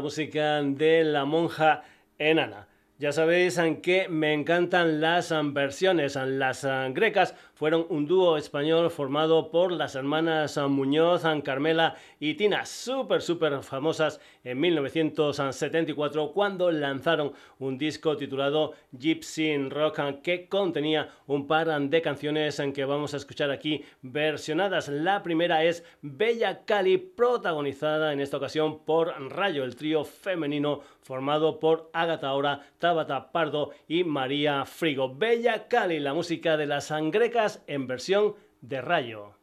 Música 0.01 0.61
de 0.61 1.03
la 1.03 1.25
monja 1.25 1.83
enana. 2.17 2.67
Ya 2.97 3.11
sabéis 3.11 3.59
que 3.81 4.07
me 4.07 4.33
encantan 4.33 5.01
las 5.01 5.33
versiones. 5.53 6.15
Las 6.15 6.65
grecas 6.91 7.35
fueron 7.55 7.85
un 7.89 8.05
dúo 8.05 8.37
español 8.37 8.91
formado 8.91 9.49
por 9.49 9.71
las 9.71 9.95
hermanas 9.95 10.57
Muñoz, 10.57 11.23
Carmela 11.43 11.95
y 12.19 12.35
Tina, 12.35 12.65
súper, 12.65 13.21
súper 13.21 13.63
famosas 13.63 14.19
en 14.43 14.59
1974 14.59 16.31
cuando 16.33 16.69
lanzaron 16.69 17.31
un 17.59 17.77
disco 17.77 18.17
titulado 18.17 18.73
Gypsy 18.91 19.69
Rock 19.69 20.21
que 20.21 20.47
contenía 20.47 21.09
un 21.27 21.47
par 21.47 21.79
de 21.79 22.01
canciones 22.01 22.59
en 22.59 22.73
que 22.73 22.85
vamos 22.85 23.13
a 23.13 23.17
escuchar 23.17 23.49
aquí 23.49 23.83
versionadas. 24.01 24.89
La 24.89 25.23
primera 25.23 25.63
es 25.63 25.83
Bella 26.01 26.65
Cali, 26.65 26.97
protagonizada 26.97 28.11
en 28.11 28.19
esta 28.19 28.37
ocasión 28.37 28.83
por 28.85 29.07
Rayo, 29.31 29.63
el 29.63 29.75
trío 29.75 30.03
femenino 30.03 30.81
formado 31.05 31.59
por 31.59 31.91
Agatha 31.93 32.33
Ora, 32.33 32.61
Tabata 32.79 33.31
Pardo 33.31 33.69
y 33.87 34.03
María 34.03 34.65
Frigo. 34.65 35.15
Bella 35.15 35.67
Cali, 35.67 35.99
la 35.99 36.15
música 36.15 36.57
de 36.57 36.65
las 36.65 36.91
grecas 37.11 37.63
en 37.67 37.85
versión 37.85 38.33
de 38.61 38.81
Rayo. 38.81 39.33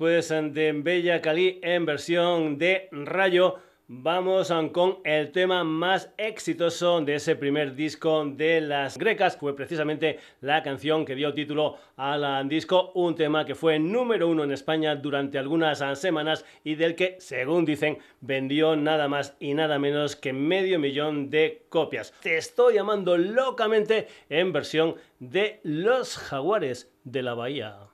Después 0.00 0.30
de 0.54 0.72
Bella 0.72 1.20
Cali 1.20 1.60
en 1.62 1.84
versión 1.84 2.56
de 2.56 2.88
Rayo, 2.90 3.58
Vamos 3.92 4.52
con 4.72 4.98
el 5.02 5.32
tema 5.32 5.64
más 5.64 6.14
exitoso 6.16 7.00
de 7.00 7.16
ese 7.16 7.34
primer 7.34 7.74
disco 7.74 8.24
de 8.24 8.60
las 8.60 8.96
grecas. 8.96 9.36
Fue 9.36 9.56
precisamente 9.56 10.20
la 10.42 10.62
canción 10.62 11.04
que 11.04 11.16
dio 11.16 11.34
título 11.34 11.76
al 11.96 12.48
disco, 12.48 12.92
un 12.94 13.16
tema 13.16 13.44
que 13.44 13.56
fue 13.56 13.80
número 13.80 14.28
uno 14.28 14.44
en 14.44 14.52
España 14.52 14.94
durante 14.94 15.38
algunas 15.38 15.82
semanas 15.98 16.44
y 16.62 16.76
del 16.76 16.94
que, 16.94 17.16
según 17.18 17.64
dicen, 17.64 17.98
vendió 18.20 18.76
nada 18.76 19.08
más 19.08 19.36
y 19.40 19.54
nada 19.54 19.80
menos 19.80 20.14
que 20.14 20.32
medio 20.32 20.78
millón 20.78 21.28
de 21.28 21.66
copias. 21.68 22.14
Te 22.22 22.38
estoy 22.38 22.74
llamando 22.74 23.18
locamente 23.18 24.06
en 24.28 24.52
versión 24.52 24.94
de 25.18 25.58
Los 25.64 26.16
Jaguares 26.16 26.92
de 27.02 27.22
la 27.22 27.34
Bahía. 27.34 27.89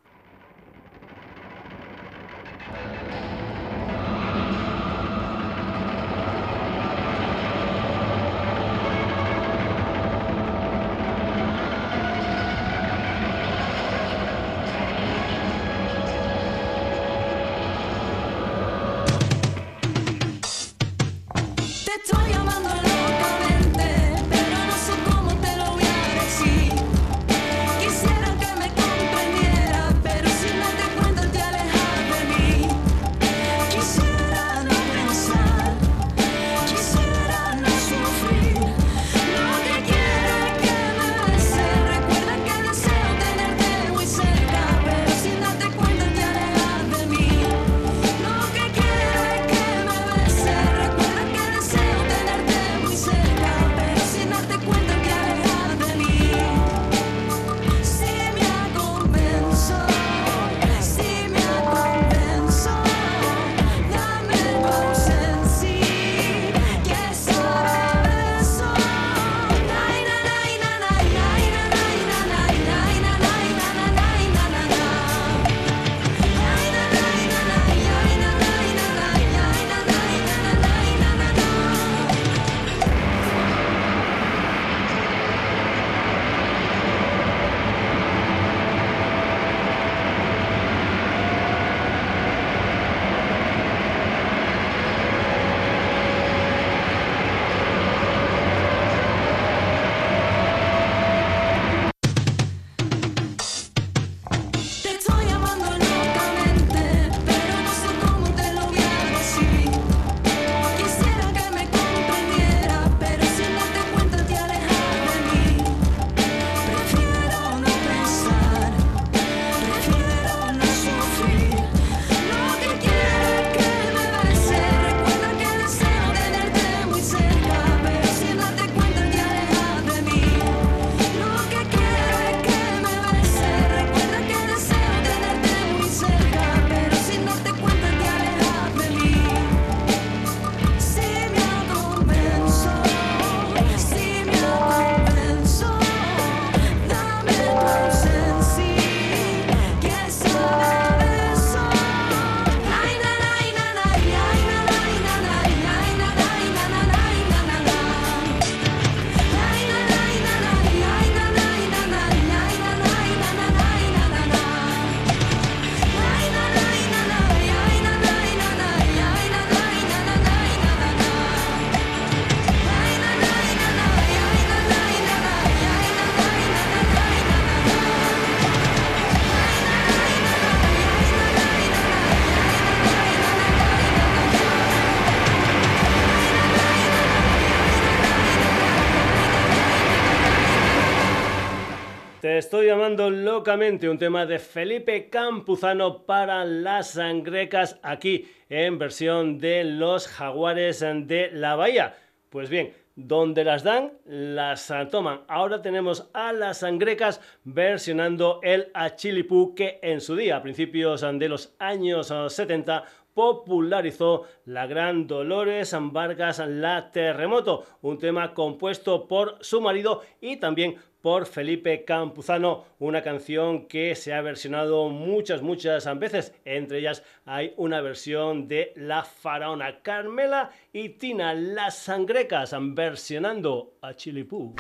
Locamente 193.37 193.87
un 193.91 193.99
tema 193.99 194.25
de 194.25 194.39
Felipe 194.39 195.11
Campuzano 195.11 196.07
para 196.07 196.47
las 196.47 196.93
sangrecas 196.93 197.79
aquí 197.83 198.27
en 198.49 198.79
versión 198.79 199.39
de 199.39 199.63
los 199.63 200.09
jaguares 200.09 200.81
de 200.81 201.31
la 201.35 201.55
bahía. 201.55 201.99
Pues 202.31 202.49
bien, 202.49 202.73
donde 202.95 203.45
las 203.45 203.63
dan, 203.63 203.93
las 204.07 204.73
toman. 204.91 205.21
Ahora 205.29 205.61
tenemos 205.61 206.09
a 206.15 206.33
las 206.33 206.61
sangrecas 206.61 207.21
versionando 207.45 208.41
el 208.43 208.71
Achilipú 208.73 209.55
que 209.55 209.81
en 209.83 210.01
su 210.01 210.17
día, 210.17 210.37
a 210.37 210.43
principios 210.43 211.03
de 211.03 211.29
los 211.29 211.55
años 211.59 212.11
70, 212.29 212.85
popularizó 213.13 214.25
la 214.47 214.67
gran 214.67 215.07
Dolores 215.07 215.77
Vargas 215.79 216.39
La 216.47 216.91
Terremoto, 216.91 217.67
un 217.83 217.99
tema 217.99 218.33
compuesto 218.33 219.07
por 219.07 219.37
su 219.43 219.61
marido 219.61 220.03
y 220.23 220.37
también 220.37 220.77
por 221.07 221.27
Felipe 221.27 221.85
Campuzano, 221.85 222.65
una 222.81 223.01
canción 223.01 223.69
que 223.69 223.95
se 223.95 224.13
ha 224.13 224.23
versionado 224.23 224.89
muchas, 224.89 225.41
muchas 225.41 225.87
veces. 226.01 226.35
Entre 226.45 226.81
ellas 226.81 227.05
hay 227.25 227.55
una 227.57 227.81
versión 227.81 228.49
de 228.49 228.73
La 228.75 229.05
Faraona 229.05 229.83
Carmela 229.83 230.51
y 230.73 230.89
Tina 230.89 231.33
Las 231.33 231.79
Sangrecas 231.79 232.57
versionando 232.59 233.75
a 233.83 233.95
Chilipú. 233.95 234.57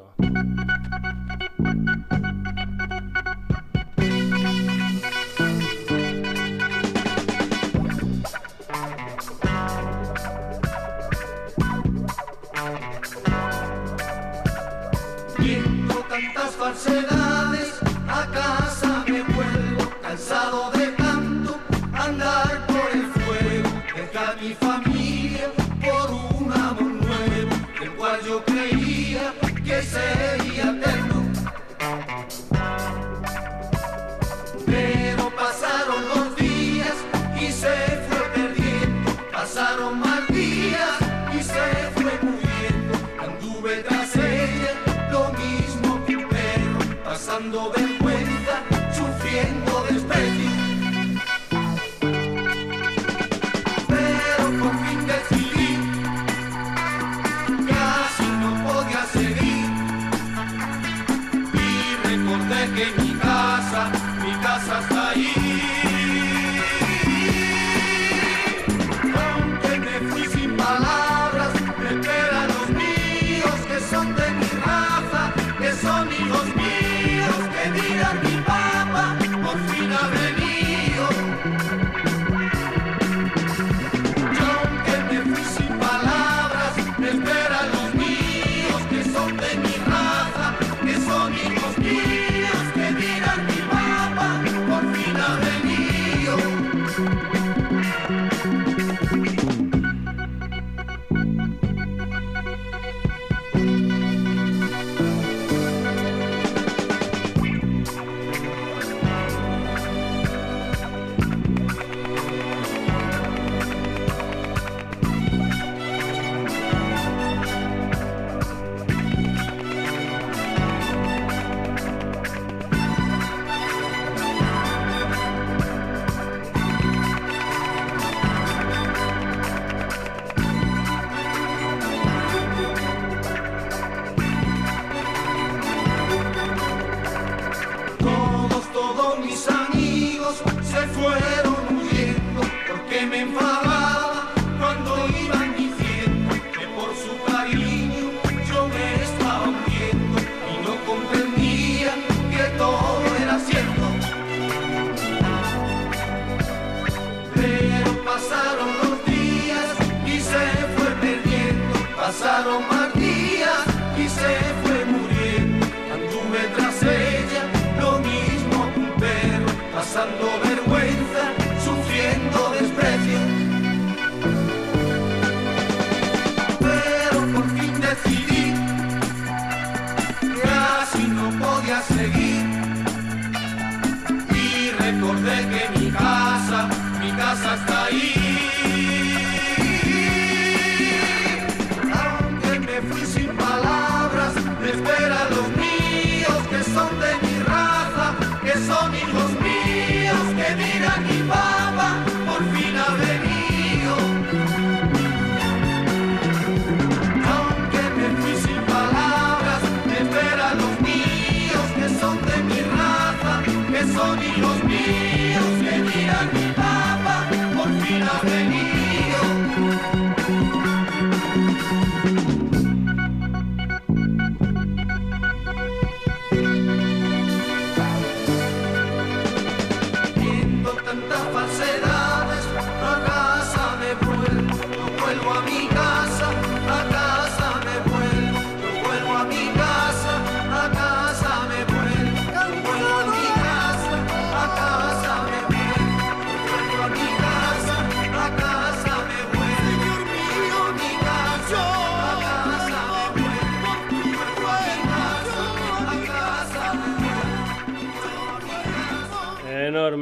Barcelona. 16.68 17.16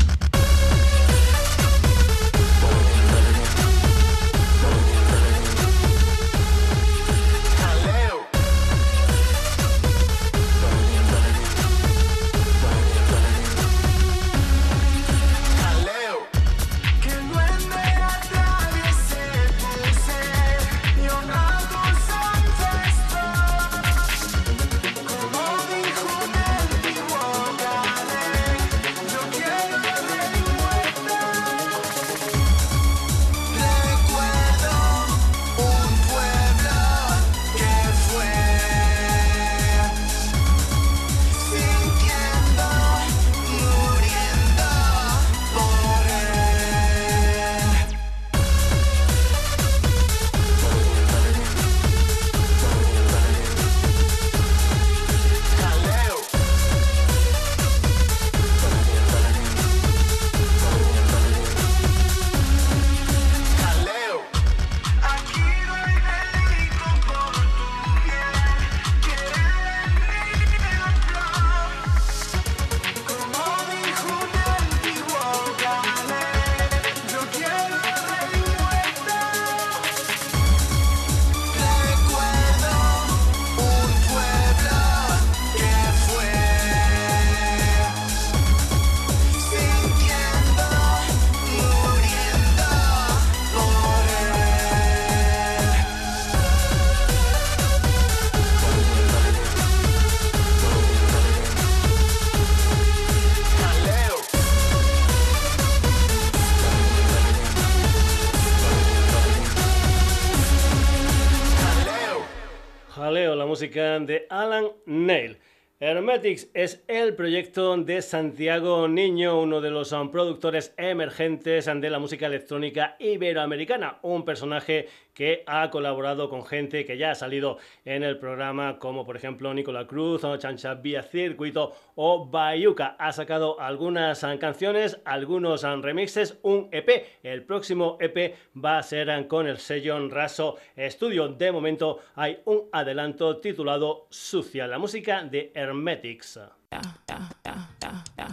Hermetics 115.81 116.49
es 116.55 116.85
el 116.87 117.17
proyecto 117.17 117.77
de 117.77 118.01
Santiago 118.01 118.87
Niño, 118.87 119.41
uno 119.41 119.61
de 119.61 119.73
los 119.73 119.91
um, 119.91 120.09
productores 120.09 120.73
emergentes 120.77 121.67
de 121.67 121.91
la 121.91 121.99
música 121.99 122.27
electrónica 122.27 122.95
iberoamericana, 123.01 123.99
un 124.03 124.25
personaje 124.25 124.89
que 125.13 125.43
ha 125.47 125.71
colaborado 125.71 126.29
con 126.29 126.45
gente 126.45 126.85
que 126.85 126.97
ya 126.97 127.13
ha 127.13 127.15
salido 127.15 127.59
en 127.85 128.03
el 128.03 128.19
programa, 128.19 128.79
como 128.79 129.05
por 129.05 129.17
ejemplo 129.17 129.53
Nicola 129.53 129.87
Cruz 129.87 130.25
o 130.25 130.37
Chancha 130.37 130.75
Vía 130.75 131.03
Circuito 131.03 131.73
o 131.97 132.27
Bayuca. 132.27 132.97
Ha 132.99 133.13
sacado 133.13 133.61
algunas 133.61 134.25
canciones, 134.41 135.01
algunos 135.05 135.63
remixes, 135.63 136.39
un 136.43 136.69
EP. 136.73 137.07
El 137.23 137.45
próximo 137.45 137.97
EP 138.01 138.35
va 138.57 138.79
a 138.79 138.83
ser 138.83 139.05
con 139.29 139.47
el 139.47 139.59
sello 139.59 140.09
Raso 140.09 140.57
Studio. 140.77 141.29
De 141.29 141.53
momento 141.53 141.99
hay 142.15 142.39
un 142.45 142.69
adelanto 142.73 143.39
titulado 143.39 144.07
Sucia, 144.11 144.67
la 144.67 144.79
música 144.79 145.23
de 145.23 145.53
Hermetics. 145.55 145.74
hermètics. 145.75 146.37
Yeah, 146.73 146.83
yeah, 147.11 147.29
yeah, 147.47 147.59
yeah, 147.83 147.99
yeah, 148.19 148.33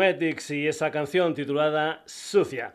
Y 0.00 0.66
esa 0.66 0.90
canción 0.90 1.34
titulada 1.34 2.02
Sucia. 2.06 2.74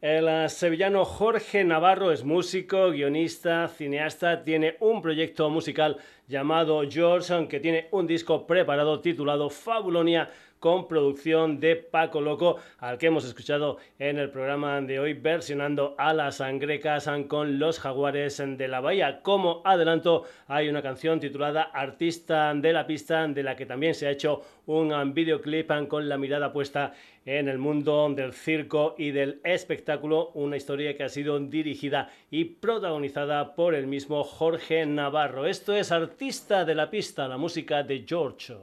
El 0.00 0.50
sevillano 0.50 1.04
Jorge 1.04 1.62
Navarro 1.62 2.10
es 2.10 2.24
músico, 2.24 2.90
guionista, 2.90 3.68
cineasta, 3.68 4.42
tiene 4.42 4.76
un 4.80 5.00
proyecto 5.00 5.48
musical 5.50 5.98
llamado 6.26 6.82
George, 6.90 7.46
que 7.46 7.60
tiene 7.60 7.86
un 7.92 8.08
disco 8.08 8.44
preparado 8.44 9.00
titulado 9.00 9.50
Fabulonia 9.50 10.28
con 10.64 10.88
producción 10.88 11.60
de 11.60 11.76
Paco 11.76 12.22
Loco, 12.22 12.56
al 12.78 12.96
que 12.96 13.08
hemos 13.08 13.26
escuchado 13.26 13.76
en 13.98 14.16
el 14.16 14.30
programa 14.30 14.80
de 14.80 14.98
hoy, 14.98 15.12
versionando 15.12 15.94
a 15.98 16.14
las 16.14 16.40
angrecas 16.40 17.06
con 17.28 17.58
los 17.58 17.78
jaguares 17.78 18.42
de 18.42 18.66
la 18.66 18.80
bahía. 18.80 19.20
Como 19.20 19.60
adelanto, 19.66 20.24
hay 20.46 20.70
una 20.70 20.80
canción 20.80 21.20
titulada 21.20 21.64
Artista 21.64 22.54
de 22.54 22.72
la 22.72 22.86
pista, 22.86 23.28
de 23.28 23.42
la 23.42 23.56
que 23.56 23.66
también 23.66 23.94
se 23.94 24.06
ha 24.06 24.10
hecho 24.10 24.40
un 24.64 25.12
videoclip 25.12 25.70
con 25.86 26.08
la 26.08 26.16
mirada 26.16 26.50
puesta 26.50 26.94
en 27.26 27.50
el 27.50 27.58
mundo 27.58 28.08
del 28.16 28.32
circo 28.32 28.94
y 28.96 29.10
del 29.10 29.42
espectáculo, 29.44 30.30
una 30.32 30.56
historia 30.56 30.96
que 30.96 31.04
ha 31.04 31.10
sido 31.10 31.38
dirigida 31.40 32.10
y 32.30 32.46
protagonizada 32.46 33.54
por 33.54 33.74
el 33.74 33.86
mismo 33.86 34.24
Jorge 34.24 34.86
Navarro. 34.86 35.44
Esto 35.44 35.74
es 35.74 35.92
Artista 35.92 36.64
de 36.64 36.74
la 36.74 36.88
pista, 36.88 37.28
la 37.28 37.36
música 37.36 37.82
de 37.82 38.06
George. 38.08 38.54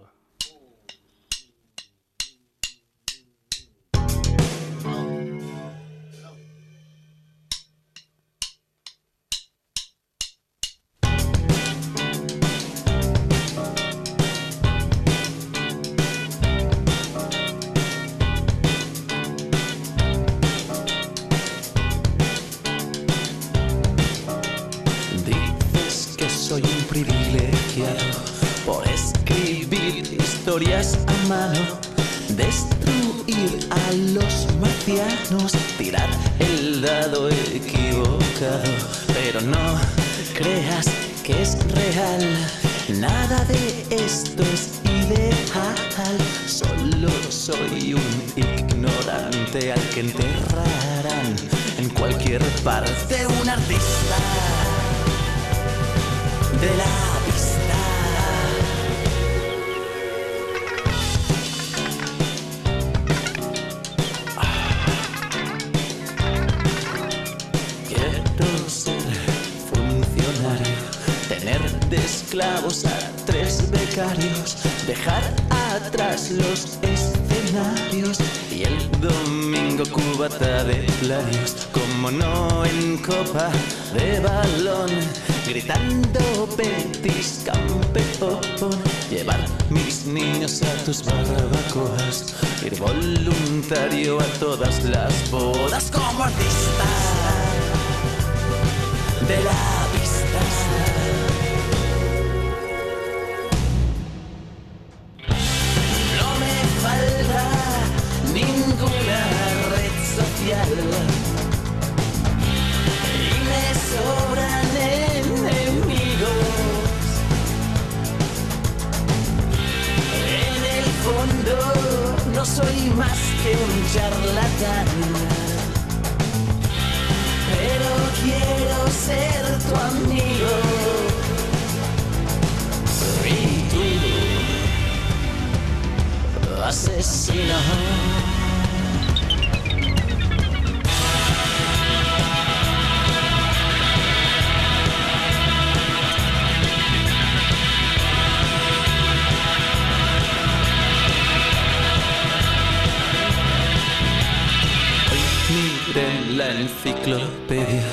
La 156.36 156.50
enciclopedia, 156.52 157.84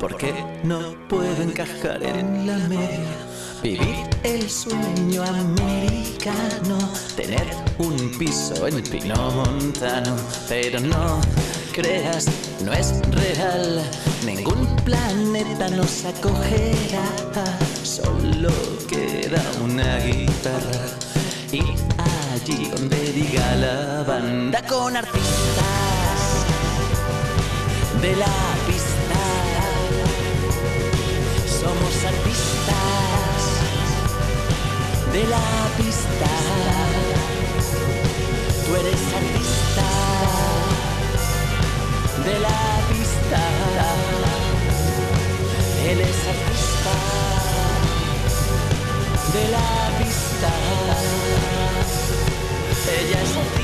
porque 0.00 0.34
no 0.64 0.94
puedo 1.08 1.42
encajar 1.42 2.02
en 2.02 2.46
la 2.46 2.56
media. 2.68 3.16
Vivir 3.62 4.06
el 4.24 4.50
sueño 4.50 5.22
americano, 5.22 6.78
tener 7.16 7.46
un 7.78 7.96
piso 8.18 8.66
en 8.66 8.82
Pino 8.82 9.30
Montano, 9.30 10.16
pero 10.48 10.80
no 10.80 11.20
creas, 11.72 12.26
no 12.64 12.72
es 12.72 13.00
real. 13.10 13.82
Ningún 14.26 14.66
planeta 14.84 15.68
nos 15.68 16.04
acogerá, 16.04 17.06
solo 17.82 18.50
queda 18.88 19.42
una 19.62 19.98
guitarra. 19.98 20.84
Y 21.52 21.60
allí 22.34 22.68
donde 22.70 23.12
diga 23.12 23.54
la 23.56 24.02
banda 24.02 24.60
con 24.66 24.96
artistas 24.96 25.93
de 28.04 28.16
la 28.16 28.36
pista. 28.66 29.22
Somos 31.60 31.94
artistas 32.12 33.40
de 35.14 35.22
la 35.34 35.48
pista. 35.78 36.30
Tú 38.64 38.70
eres 38.80 39.02
artista 39.20 39.88
de 42.28 42.36
la 42.46 42.60
pista. 42.92 43.42
Él 45.90 46.00
es 46.10 46.20
artista 46.34 46.94
de 49.34 49.44
la 49.56 49.70
pista. 49.98 50.50
Ella 53.00 53.22
es 53.22 53.36
artista. 53.36 53.63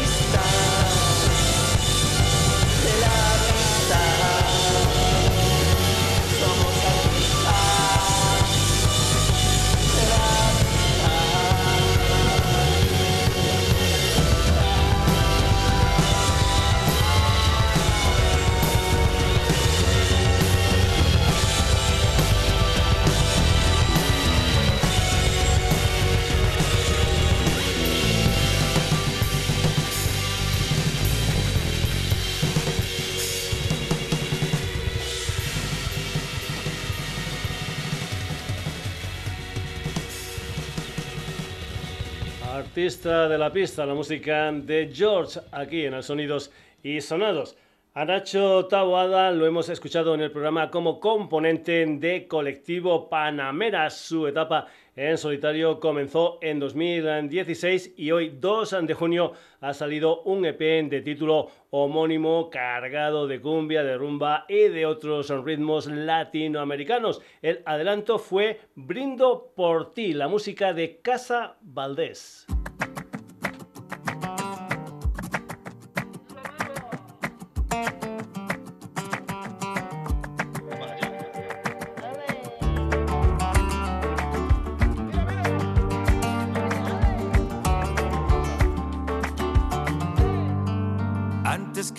De 42.80 43.36
la 43.36 43.52
pista, 43.52 43.84
la 43.84 43.92
música 43.92 44.50
de 44.50 44.90
George, 44.90 45.38
aquí 45.52 45.84
en 45.84 45.92
el 45.92 46.02
Sonidos 46.02 46.50
y 46.82 47.02
Sonados. 47.02 47.54
A 47.92 48.06
Nacho 48.06 48.64
Tawada 48.68 49.30
lo 49.32 49.46
hemos 49.46 49.68
escuchado 49.68 50.14
en 50.14 50.22
el 50.22 50.30
programa 50.30 50.70
como 50.70 50.98
componente 50.98 51.84
de 51.84 52.26
Colectivo 52.26 53.10
Panamera. 53.10 53.90
Su 53.90 54.26
etapa 54.26 54.66
en 54.96 55.18
solitario 55.18 55.80
comenzó 55.80 56.38
en 56.42 56.58
2016 56.58 57.94
y 57.96 58.10
hoy 58.10 58.36
2 58.40 58.76
de 58.82 58.94
junio 58.94 59.32
ha 59.60 59.72
salido 59.74 60.22
un 60.22 60.44
EP 60.44 60.58
de 60.58 61.00
título 61.02 61.48
homónimo 61.70 62.50
cargado 62.50 63.26
de 63.26 63.40
cumbia, 63.40 63.82
de 63.82 63.96
rumba 63.96 64.46
y 64.48 64.68
de 64.68 64.86
otros 64.86 65.30
ritmos 65.44 65.86
latinoamericanos. 65.86 67.22
El 67.42 67.62
adelanto 67.64 68.18
fue 68.18 68.60
Brindo 68.74 69.52
por 69.54 69.92
ti, 69.92 70.12
la 70.12 70.28
música 70.28 70.72
de 70.72 71.00
Casa 71.00 71.56
Valdés. 71.60 72.46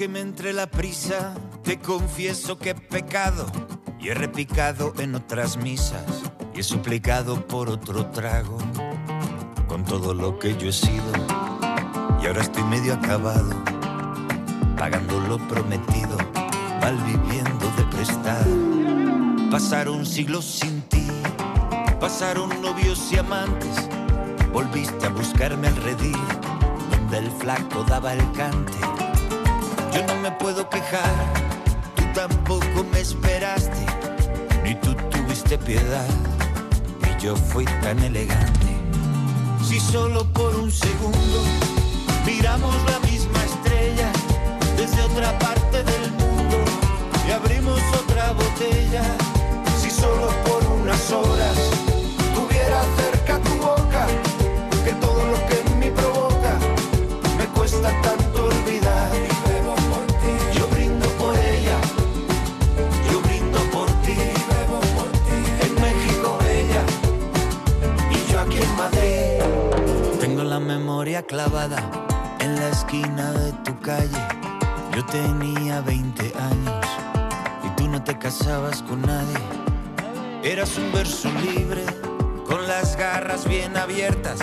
Que 0.02 0.08
me 0.08 0.20
entre 0.20 0.52
la 0.52 0.66
prisa, 0.66 1.36
te 1.64 1.78
confieso 1.78 2.58
que 2.58 2.72
he 2.72 2.74
pecado 2.74 3.46
y 4.00 4.10
he 4.10 4.16
repicado 4.16 4.96
en 4.98 5.14
otras 5.14 5.58
misas 5.58 6.24
y 6.56 6.62
he 6.62 6.64
suplicado 6.64 7.46
por 7.46 7.70
otro 7.70 8.08
trago 8.08 8.58
con 9.68 9.86
todo 9.86 10.16
lo 10.16 10.40
que 10.40 10.58
yo 10.58 10.70
he 10.70 10.74
sido 10.74 11.12
y 12.20 12.26
ahora 12.26 12.42
estoy 12.42 12.64
medio 12.64 12.96
acabado 12.96 13.64
pagando 14.76 15.20
lo 15.20 15.38
prometido 15.48 16.18
mal 16.80 16.98
viviendo 17.06 17.72
de 17.78 17.84
prestado 17.96 18.58
pasaron 19.52 20.04
siglos 20.04 20.46
sin 20.46 20.82
ti 20.82 21.06
pasaron 22.00 22.60
novios 22.60 23.12
y 23.12 23.20
amantes 23.20 23.88
volviste 24.52 25.06
a 25.06 25.10
buscarme 25.10 25.68
al 25.68 25.76
redil 25.76 26.18
donde 26.90 27.20
el 27.20 27.30
flaco 27.30 27.84
daba 27.84 28.14
el 28.14 28.32
cante 28.32 29.01
yo 29.94 30.06
no 30.08 30.16
me 30.22 30.32
puedo 30.32 30.70
quejar, 30.70 31.12
tú 31.96 32.04
tampoco 32.14 32.86
me 32.92 33.02
esperaste, 33.02 33.86
ni 34.64 34.76
tú 34.76 34.94
tuviste 35.10 35.58
piedad, 35.58 36.08
y 37.08 37.22
yo 37.22 37.36
fui 37.36 37.66
tan 37.82 38.00
elegante. 38.00 38.68
Si 39.68 39.80
solo 39.80 40.26
por 40.34 40.56
un 40.56 40.72
segundo 40.72 41.44
miramos 42.26 42.76
la 42.92 43.00
misma 43.10 43.44
estrella 43.44 44.12
desde 44.78 45.02
otra 45.02 45.38
parte 45.40 45.84
del 45.84 46.12
mundo 46.12 46.58
y 47.28 47.32
abrimos 47.32 47.80
otra 48.02 48.32
botella, 48.34 49.04
si 49.82 49.90
solo 49.90 50.30
por 50.46 50.66
unas 50.80 51.12
horas 51.12 51.58
tuviera 52.34 52.82
cerca 52.98 53.40
tu 53.40 53.56
boca, 53.58 54.08
que 54.84 54.94
todo 54.94 55.26
lo 55.26 55.38
que 55.48 55.62
en 55.66 55.80
mí 55.80 55.90
provoca 55.92 56.58
me 57.38 57.46
cuesta 57.48 57.90
tanto 58.02 58.11
clavada 71.24 71.78
en 72.40 72.56
la 72.56 72.70
esquina 72.70 73.32
de 73.32 73.52
tu 73.64 73.78
calle. 73.80 74.28
Yo 74.96 75.06
tenía 75.06 75.82
20 75.82 76.22
años 76.38 76.86
y 77.64 77.70
tú 77.76 77.88
no 77.88 78.04
te 78.04 78.18
casabas 78.18 78.82
con 78.84 79.02
nadie. 79.02 79.38
Eras 80.44 80.78
un 80.78 80.92
verso 80.92 81.30
libre, 81.42 81.86
con 82.48 82.68
las 82.68 82.96
garras 82.96 83.48
bien 83.48 83.78
abiertas. 83.78 84.40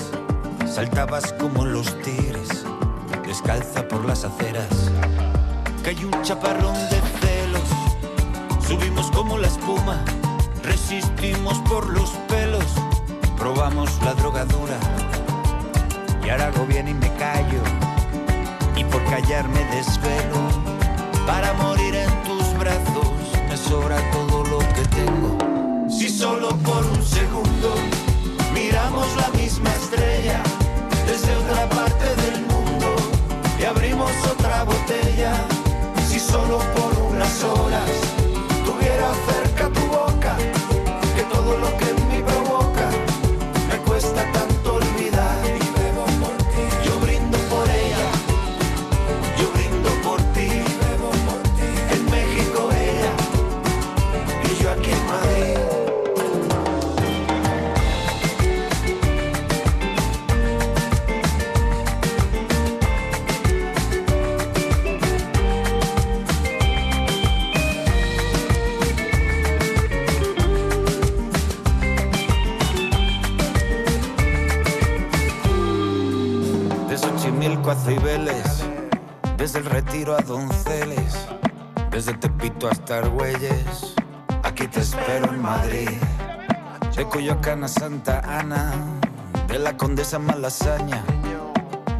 Saltabas 0.66 1.32
como 1.34 1.64
los 1.64 1.86
tigres, 2.02 2.64
descalza 3.26 3.86
por 3.88 4.04
las 4.04 4.24
aceras. 4.24 4.90
Cayó 5.82 6.08
un 6.08 6.22
chaparrón 6.22 6.74
de 6.74 7.00
celos, 7.20 8.66
subimos 8.66 9.10
como 9.10 9.38
la 9.38 9.48
espuma, 9.48 10.04
resistimos 10.62 11.58
por 11.68 11.88
los 11.88 12.10
pelos, 12.28 12.66
probamos 13.36 13.90
la 14.02 14.14
drogadura. 14.14 15.07
Y 16.28 16.30
ahora 16.30 16.48
hago 16.48 16.66
bien 16.66 16.86
y 16.86 16.92
me 16.92 17.10
callo, 17.14 17.62
y 18.76 18.84
por 18.84 19.02
callarme 19.06 19.64
desvelo, 19.74 20.50
para 21.26 21.54
morir 21.54 21.94
en 21.94 22.22
tus 22.24 22.52
brazos 22.58 23.08
me 23.48 23.56
sobra 23.56 23.96
todo 24.12 24.27
Argüelles, 82.90 83.94
aquí 84.42 84.66
te 84.66 84.80
espero 84.80 85.32
en 85.32 85.42
Madrid. 85.42 85.90
De 86.96 87.04
Coyoacán 87.04 87.68
Santa 87.68 88.20
Ana, 88.20 88.72
de 89.46 89.58
la 89.58 89.76
Condesa 89.76 90.18
Malasaña, 90.18 91.04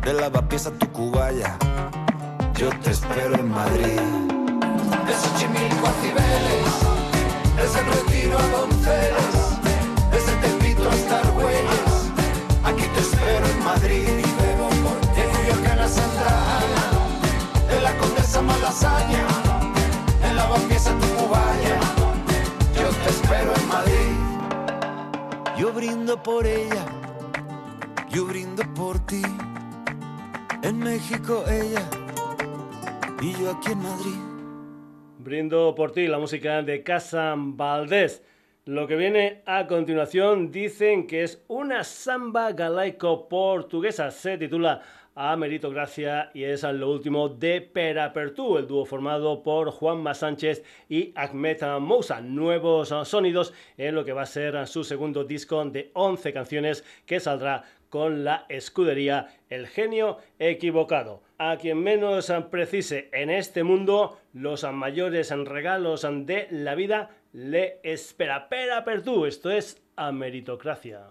de 0.02 0.12
Lavapiés 0.14 0.66
a 0.66 0.70
Tucubaya, 0.72 1.56
yo 2.54 2.70
te 2.80 2.90
espero 2.90 3.34
en 3.34 3.50
Madrid. 3.50 4.00
De 5.06 5.12
Xochimilco 5.12 5.86
a 5.86 5.92
Cibeles, 6.00 6.72
desde 7.56 7.80
el 7.80 7.86
retiro 7.86 8.38
a 8.38 8.46
Donceles, 8.48 9.34
desde 10.10 10.32
Tepito 10.36 10.90
hasta 10.90 11.20
Argüelles, 11.20 12.12
aquí 12.64 12.84
te 12.94 13.00
espero 13.00 13.46
en 13.46 13.64
Madrid. 13.64 14.17
Brindo 25.88 26.22
por 26.22 26.46
ella, 26.46 26.84
yo 28.10 28.26
brindo 28.26 28.62
por 28.74 28.98
ti. 29.06 29.22
En 30.62 30.78
México 30.80 31.44
ella 31.48 31.82
y 33.22 33.32
yo 33.32 33.50
aquí 33.52 33.72
en 33.72 33.78
Madrid. 33.78 34.18
Brindo 35.18 35.74
por 35.74 35.92
ti, 35.92 36.06
la 36.06 36.18
música 36.18 36.62
de 36.62 36.82
Casa 36.82 37.34
Valdés. 37.36 38.22
Lo 38.66 38.86
que 38.86 38.96
viene 38.96 39.42
a 39.46 39.66
continuación 39.66 40.50
dicen 40.50 41.06
que 41.06 41.22
es 41.22 41.42
una 41.48 41.84
samba 41.84 42.52
galaico 42.52 43.26
portuguesa. 43.26 44.10
Se 44.10 44.36
titula 44.36 44.82
A 45.20 45.34
Meritocracia 45.34 46.30
y 46.32 46.44
es 46.44 46.62
lo 46.62 46.92
último 46.92 47.28
de 47.28 47.60
Perapertú, 47.60 48.56
el 48.56 48.68
dúo 48.68 48.84
formado 48.84 49.42
por 49.42 49.72
Juanma 49.72 50.14
Sánchez 50.14 50.62
y 50.88 51.12
Ahmed 51.16 51.60
Moussa. 51.80 52.20
Nuevos 52.20 52.94
sonidos 53.02 53.52
en 53.76 53.96
lo 53.96 54.04
que 54.04 54.12
va 54.12 54.22
a 54.22 54.26
ser 54.26 54.64
su 54.68 54.84
segundo 54.84 55.24
disco 55.24 55.64
de 55.64 55.90
11 55.94 56.32
canciones 56.32 56.84
que 57.04 57.18
saldrá 57.18 57.64
con 57.88 58.22
la 58.22 58.46
escudería 58.48 59.26
El 59.50 59.66
genio 59.66 60.18
equivocado. 60.38 61.20
A 61.36 61.56
quien 61.56 61.82
menos 61.82 62.32
precise 62.48 63.08
en 63.12 63.30
este 63.30 63.64
mundo, 63.64 64.20
los 64.32 64.62
mayores 64.72 65.30
regalos 65.30 66.06
de 66.26 66.46
la 66.52 66.76
vida 66.76 67.10
le 67.32 67.80
espera. 67.82 68.48
Pera 68.48 68.84
per 68.84 69.02
tú, 69.02 69.26
esto 69.26 69.50
es 69.50 69.82
a 69.96 70.12
meritocracia. 70.12 71.08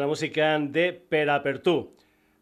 música 0.06 0.58
de 0.58 0.92
Perapertú. 0.92 1.94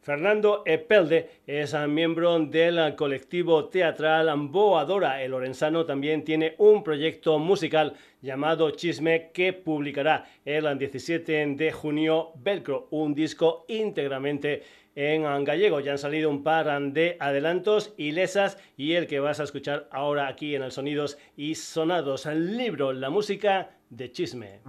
Fernando 0.02 0.62
Epelde 0.66 1.30
es 1.46 1.74
miembro 1.88 2.38
del 2.40 2.94
colectivo 2.96 3.66
teatral 3.66 4.30
Boadora. 4.48 5.22
El 5.22 5.30
lorenzano 5.30 5.86
también 5.86 6.24
tiene 6.24 6.54
un 6.58 6.82
proyecto 6.82 7.38
musical 7.38 7.94
llamado 8.20 8.72
Chisme 8.72 9.30
que 9.32 9.52
publicará 9.52 10.26
el 10.44 10.76
17 10.76 11.54
de 11.54 11.72
junio 11.72 12.32
Velcro, 12.34 12.88
un 12.90 13.14
disco 13.14 13.64
íntegramente 13.68 14.62
en 14.94 15.44
gallego. 15.44 15.80
Ya 15.80 15.92
han 15.92 15.98
salido 15.98 16.28
un 16.28 16.42
par 16.42 16.82
de 16.92 17.16
adelantos 17.20 17.94
y 17.96 18.10
lesas 18.10 18.58
y 18.76 18.94
el 18.94 19.06
que 19.06 19.20
vas 19.20 19.40
a 19.40 19.44
escuchar 19.44 19.88
ahora 19.90 20.28
aquí 20.28 20.54
en 20.54 20.64
el 20.64 20.72
Sonidos 20.72 21.16
y 21.36 21.54
Sonados, 21.54 22.26
el 22.26 22.56
libro 22.56 22.92
La 22.92 23.08
música 23.08 23.70
de 23.88 24.10
Chisme. 24.10 24.60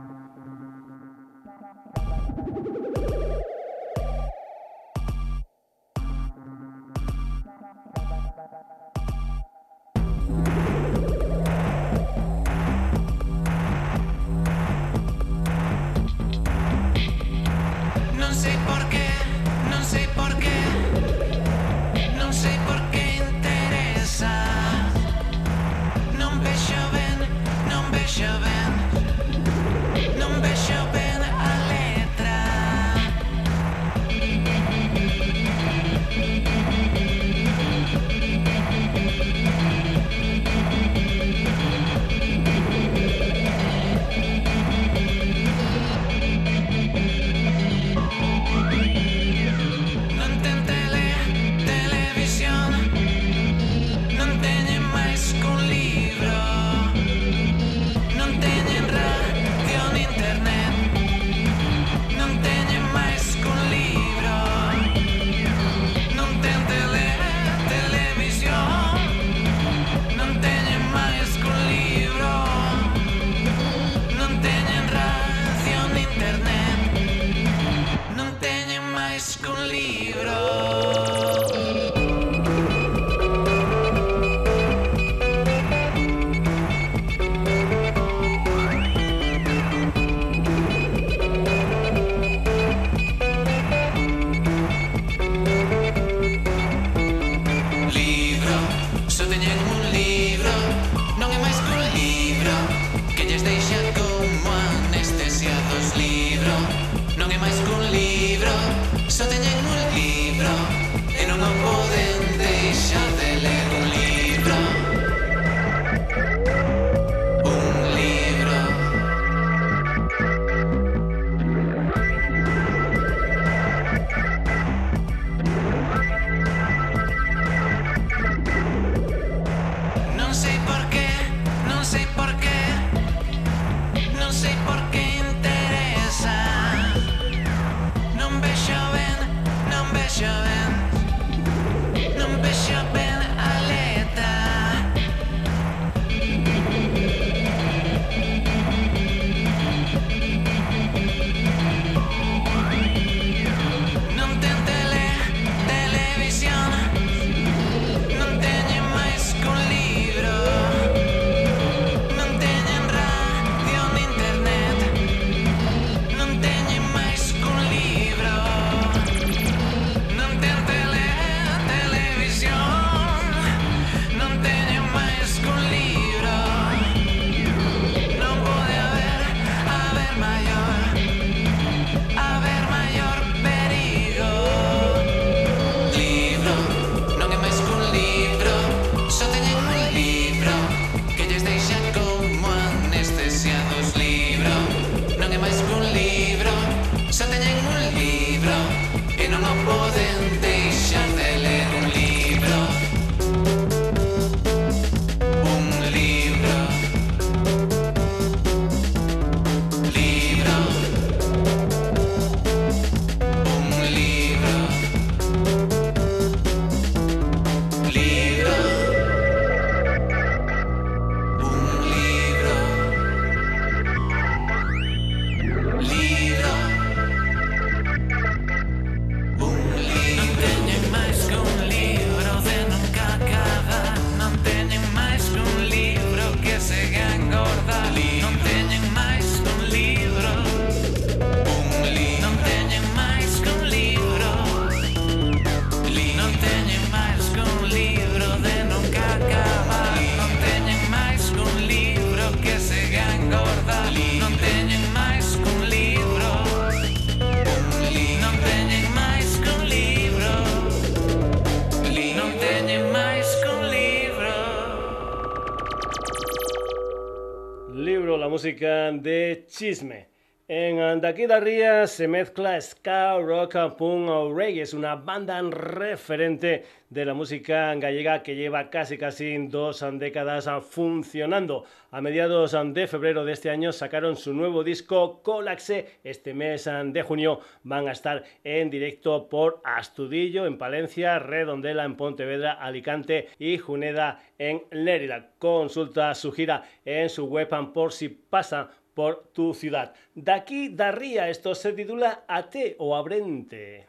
chisme. 269.53 270.07
En 270.47 270.79
Andaquira 270.79 271.87
se 271.87 272.07
mezcla 272.07 272.59
ska, 272.59 273.17
rock, 273.17 273.55
punk 273.77 274.09
o 274.09 274.33
reggae. 274.33 274.61
Es 274.61 274.73
una 274.73 274.95
banda 274.95 275.41
referente 275.41 276.65
de 276.89 277.05
la 277.05 277.13
música 277.13 277.73
gallega 277.75 278.23
que 278.23 278.35
lleva 278.35 278.69
casi 278.69 278.97
casi 278.97 279.47
dos 279.47 279.85
décadas 279.93 280.49
funcionando. 280.69 281.63
A 281.91 282.01
mediados 282.01 282.57
de 282.73 282.87
febrero 282.87 283.23
de 283.23 283.33
este 283.33 283.49
año 283.49 283.71
sacaron 283.71 284.17
su 284.17 284.33
nuevo 284.33 284.63
disco 284.63 285.21
Colaxe. 285.23 285.99
Este 286.03 286.33
mes 286.33 286.65
de 286.65 287.01
junio 287.03 287.39
van 287.63 287.87
a 287.87 287.93
estar 287.93 288.23
en 288.43 288.69
directo 288.69 289.29
por 289.29 289.61
Astudillo 289.63 290.45
en 290.45 290.57
Palencia, 290.57 291.19
Redondela 291.19 291.85
en 291.85 291.95
Pontevedra, 291.95 292.53
Alicante 292.53 293.29
y 293.39 293.59
Juneda 293.59 294.19
en 294.37 294.63
Lérida. 294.71 295.31
Consulta 295.39 296.13
su 296.15 296.33
gira 296.33 296.63
en 296.83 297.09
su 297.09 297.25
web 297.27 297.49
por 297.73 297.93
si 297.93 298.09
pasa 298.09 298.69
por 298.93 299.29
tu 299.33 299.53
ciudad. 299.53 299.93
D'aquí 300.15 300.69
darría, 300.69 301.29
esto 301.29 301.55
se 301.55 301.73
titula 301.73 302.23
A 302.27 302.49
te 302.49 302.75
o 302.79 302.95
Abrente. 302.95 303.87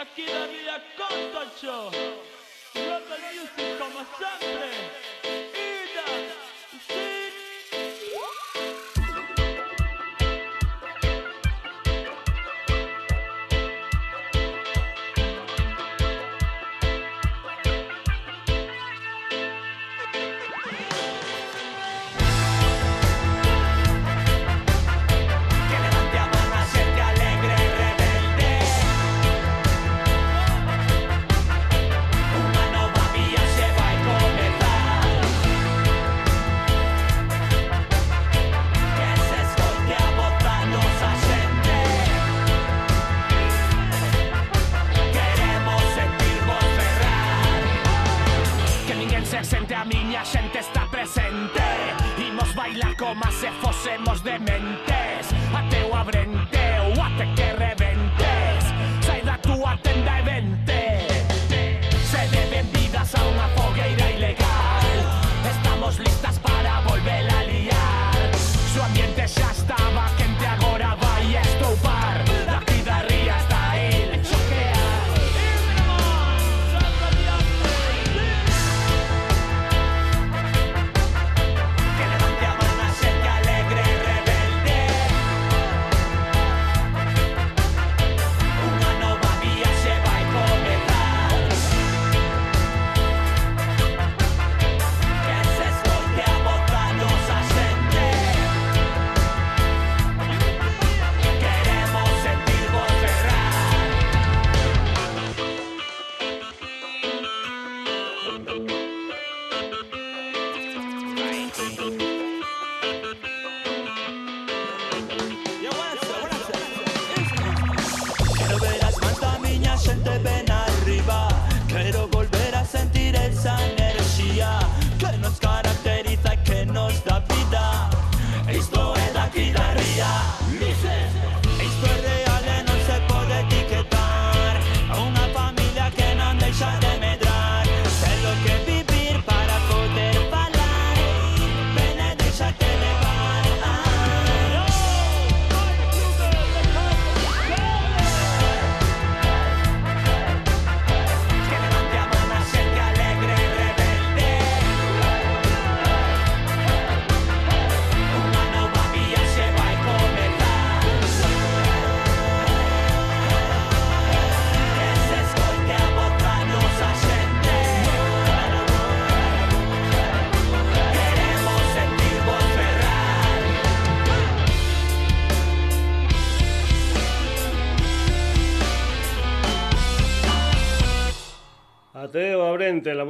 Aquí 0.00 0.24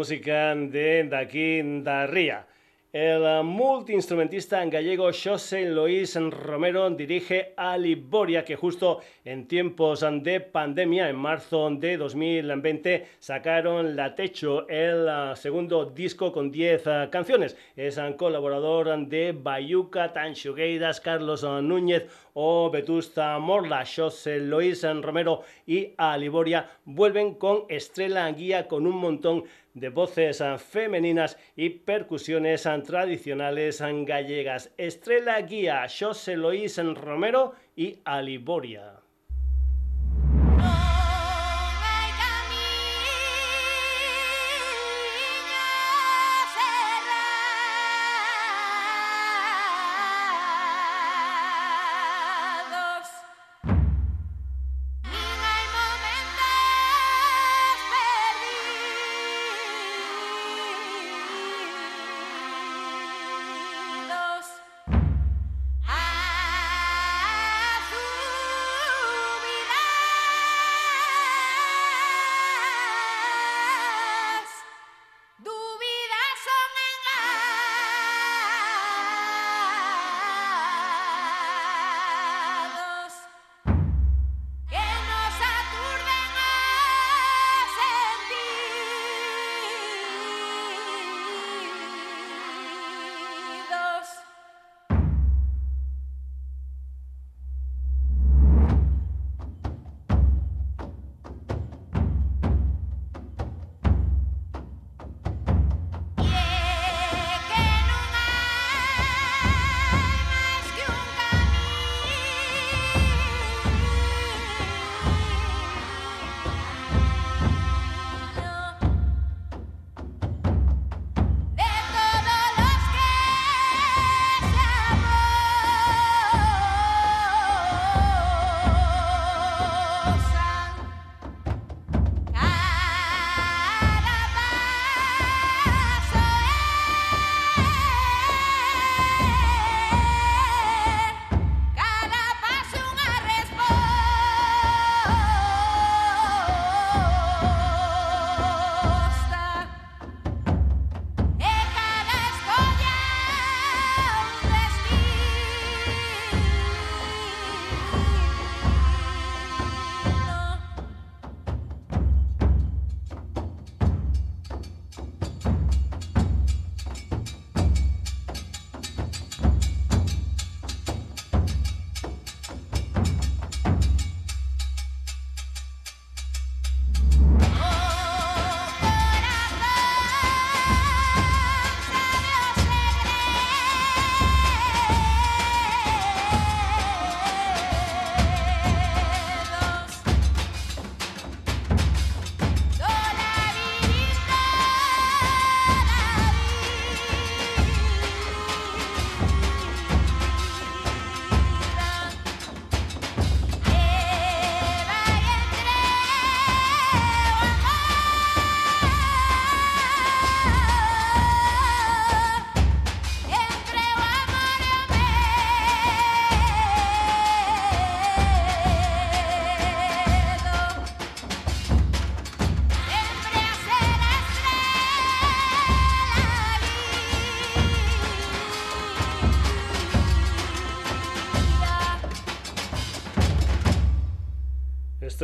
música 0.01 0.55
de 0.57 1.05
Daquí 1.05 1.61
da 1.85 2.07
Ría. 2.07 2.47
El 2.91 3.23
eh, 3.23 3.43
multiinstrumentista 3.71 4.65
gallego 4.65 5.13
José 5.13 5.65
Luis 5.65 6.17
Romero 6.17 6.91
dirige 6.91 7.55
a 7.57 7.79
Liboria, 7.79 8.45
que 8.45 8.57
justo 8.57 8.99
en 9.25 9.47
tiempos 9.47 10.05
de 10.25 10.41
pandemia, 10.41 11.09
en 11.09 11.15
marzo 11.15 11.71
de 11.71 11.97
2020, 11.97 13.07
sacaron 13.21 13.95
La 13.95 14.17
Techo, 14.17 14.69
el 14.69 15.07
eh, 15.09 15.37
segundo 15.37 15.85
disco 15.85 16.33
con 16.33 16.51
10 16.51 16.83
eh, 16.85 17.09
canciones. 17.13 17.57
Es 17.77 17.97
un 17.97 18.15
colaborador 18.15 19.07
de 19.07 19.31
Bayuca, 19.31 20.13
Tanxugueiras, 20.13 21.01
Carlos 21.01 21.45
Núñez 21.45 22.09
o 22.35 22.71
Vetusta 22.73 23.39
Morla. 23.39 23.85
José 23.87 24.41
Luis 24.41 24.83
Romero 24.83 25.43
y 25.65 25.93
a 25.97 26.17
Liboria 26.19 26.69
vuelven 26.85 27.35
con 27.35 27.67
Estrella 27.69 28.29
Guía 28.33 28.67
con 28.67 28.85
un 28.85 28.97
montón 28.97 29.45
de 29.75 29.89
voces 29.89 30.41
ah, 30.41 30.59
femeninas 30.59 31.39
y 31.57 31.71
percusiones 31.71 32.67
ah, 32.67 32.83
tradicionales 32.83 33.70
ah, 33.81 33.91
gallegas. 33.93 34.73
Estrella 34.77 35.41
Guía, 35.43 35.87
José 35.89 36.37
Luis 36.37 36.79
Romero 36.79 37.55
y 37.77 37.99
Aliboria. 38.05 39.00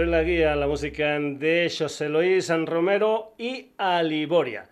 La 0.05 0.23
guía, 0.23 0.55
la 0.55 0.67
música 0.67 1.19
de 1.19 1.73
José 1.77 2.11
Luis 2.11 2.47
San 2.47 2.67
Romero 2.67 3.33
y 3.39 3.69
Aliboria. 3.79 4.69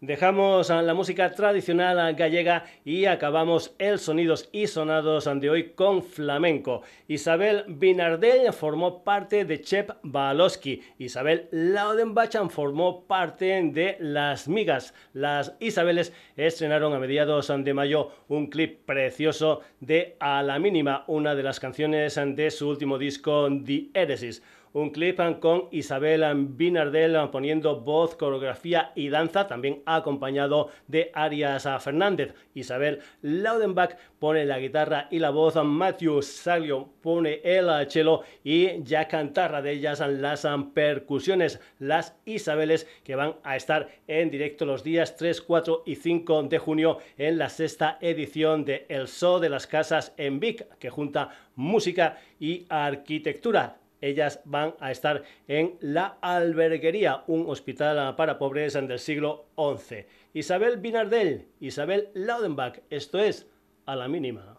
Dejamos 0.00 0.68
la 0.70 0.94
música 0.94 1.32
tradicional 1.32 2.14
gallega 2.14 2.66
y 2.84 3.06
acabamos 3.06 3.74
el 3.80 3.98
sonidos 3.98 4.48
y 4.52 4.68
sonados 4.68 5.28
de 5.40 5.50
hoy 5.50 5.70
con 5.70 6.04
flamenco. 6.04 6.82
Isabel 7.08 7.64
Binardel 7.66 8.52
formó 8.52 9.02
parte 9.02 9.44
de 9.44 9.60
Chep 9.60 9.90
Balosky. 10.04 10.82
Isabel 10.98 11.48
Laudenbach 11.50 12.48
formó 12.48 13.08
parte 13.08 13.46
de 13.72 13.96
Las 13.98 14.46
Migas. 14.46 14.94
Las 15.14 15.56
Isabeles 15.58 16.12
estrenaron 16.36 16.92
a 16.92 17.00
mediados 17.00 17.52
de 17.52 17.74
mayo 17.74 18.12
un 18.28 18.46
clip 18.46 18.86
precioso 18.86 19.62
de 19.80 20.16
A 20.20 20.44
la 20.44 20.60
mínima, 20.60 21.02
una 21.08 21.34
de 21.34 21.42
las 21.42 21.58
canciones 21.58 22.14
de 22.14 22.52
su 22.52 22.68
último 22.68 22.98
disco 22.98 23.48
The 23.64 23.88
Heresis 23.94 24.44
un 24.78 24.90
clip 24.90 25.18
con 25.40 25.64
Isabel 25.72 26.24
Binardel 26.50 27.28
poniendo 27.30 27.80
voz, 27.80 28.14
coreografía 28.14 28.92
y 28.94 29.08
danza, 29.08 29.48
también 29.48 29.82
acompañado 29.86 30.68
de 30.86 31.10
Arias 31.14 31.66
Fernández. 31.80 32.34
Isabel 32.54 33.00
Laudenbach 33.22 33.96
pone 34.20 34.44
la 34.44 34.60
guitarra 34.60 35.08
y 35.10 35.18
la 35.18 35.30
voz, 35.30 35.56
Matthew 35.56 36.22
Salio 36.22 36.88
pone 37.02 37.40
el 37.42 37.68
cello 37.90 38.22
y 38.44 38.82
ya 38.84 39.08
cantarra 39.08 39.62
de 39.62 39.72
ellas 39.72 39.98
las 39.98 40.46
percusiones, 40.74 41.60
las 41.80 42.16
Isabeles 42.24 42.86
que 43.02 43.16
van 43.16 43.34
a 43.42 43.56
estar 43.56 43.88
en 44.06 44.30
directo 44.30 44.64
los 44.64 44.84
días 44.84 45.16
3, 45.16 45.40
4 45.42 45.82
y 45.86 45.96
5 45.96 46.44
de 46.44 46.58
junio 46.58 46.98
en 47.16 47.36
la 47.36 47.48
sexta 47.48 47.98
edición 48.00 48.64
de 48.64 48.86
El 48.88 49.08
Show 49.08 49.40
de 49.40 49.48
las 49.48 49.66
Casas 49.66 50.14
en 50.16 50.38
Vic, 50.38 50.68
que 50.78 50.90
junta 50.90 51.30
música 51.56 52.18
y 52.38 52.64
arquitectura 52.68 53.78
ellas 54.00 54.40
van 54.44 54.74
a 54.80 54.90
estar 54.90 55.22
en 55.46 55.76
la 55.80 56.18
Alberguería, 56.20 57.24
un 57.26 57.48
hospital 57.48 58.16
para 58.16 58.38
pobres 58.38 58.74
del 58.74 58.98
siglo 58.98 59.46
XI. 59.56 60.06
Isabel 60.34 60.78
Binardel, 60.78 61.48
Isabel 61.60 62.10
Laudenbach, 62.14 62.80
esto 62.90 63.18
es 63.18 63.46
a 63.86 63.96
la 63.96 64.08
mínima. 64.08 64.57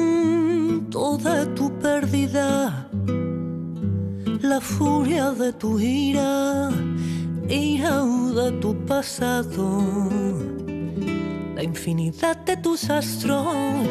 de 1.18 1.46
tu 1.56 1.72
pérdida, 1.80 2.90
la 4.42 4.60
furia 4.60 5.32
de 5.32 5.54
tu 5.54 5.80
ira, 5.80 6.70
ira 7.48 8.04
de 8.04 8.52
tu 8.60 8.76
pasado, 8.86 9.84
la 11.56 11.64
infinidad 11.64 12.38
de 12.46 12.58
tus 12.58 12.90
astros 12.90 13.88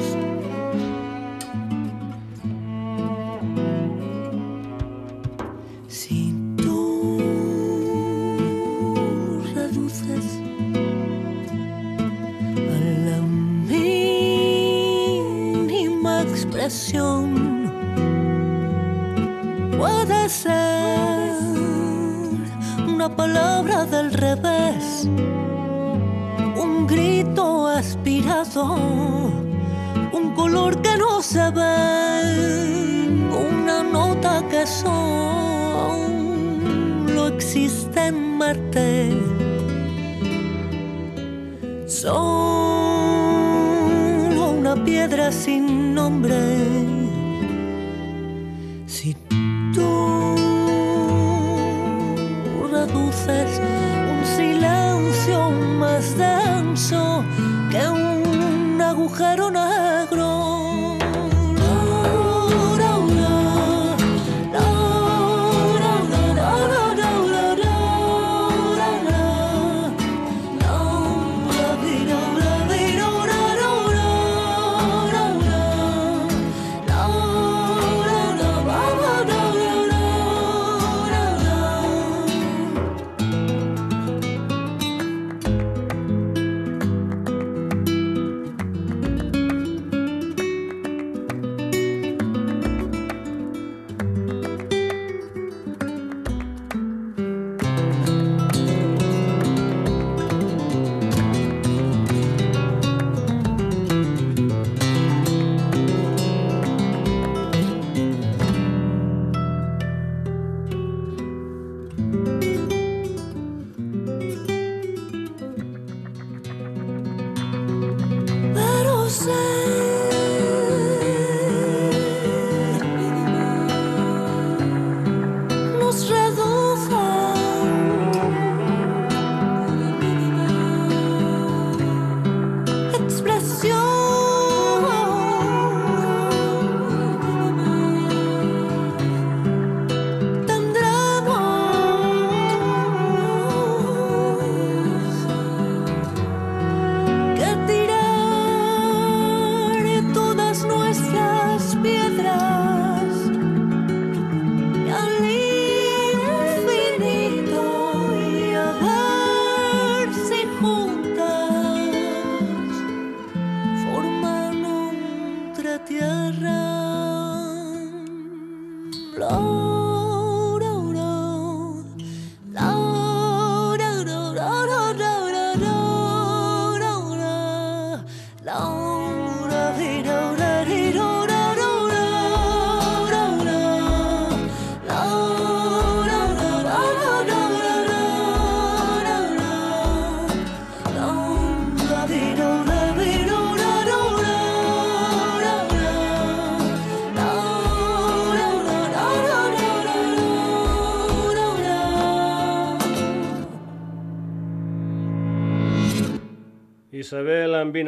en 38.11 38.39
Marte. 38.39 39.00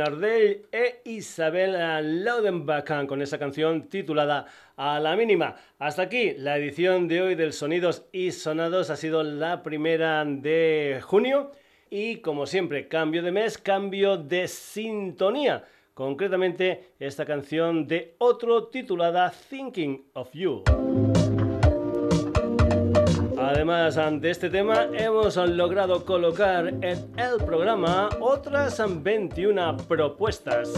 Binardell 0.03 0.66
e 0.73 1.01
Isabel 1.05 2.24
Laudenbach 2.24 3.07
con 3.07 3.23
esa 3.23 3.39
canción 3.39 3.89
titulada 3.89 4.47
A 4.77 4.99
la 4.99 5.15
mínima. 5.15 5.55
Hasta 5.79 6.03
aquí 6.03 6.35
la 6.37 6.59
edición 6.59 7.07
de 7.07 7.23
hoy 7.23 7.35
del 7.37 7.53
Sonidos 7.53 8.07
y 8.11 8.33
Sonados 8.33 8.91
ha 8.91 8.97
sido 8.97 9.23
la 9.23 9.62
primera 9.62 10.24
de 10.24 11.01
junio 11.03 11.53
y 11.89 12.16
como 12.16 12.47
siempre 12.47 12.89
cambio 12.89 13.23
de 13.23 13.31
mes, 13.31 13.59
cambio 13.59 14.16
de 14.16 14.49
sintonía. 14.49 15.65
Concretamente 15.95 16.95
esta 16.99 17.24
canción 17.24 17.87
de 17.87 18.16
otro 18.19 18.65
titulada 18.69 19.33
Thinking 19.51 20.07
of 20.15 20.33
You. 20.33 20.65
Además 23.43 23.98
de 24.20 24.31
este 24.31 24.48
tema, 24.48 24.86
hemos 24.93 25.36
logrado 25.36 26.05
colocar 26.05 26.69
en 26.69 27.12
el 27.16 27.44
programa 27.44 28.09
otras 28.20 28.81
21 29.02 29.77
propuestas. 29.89 30.70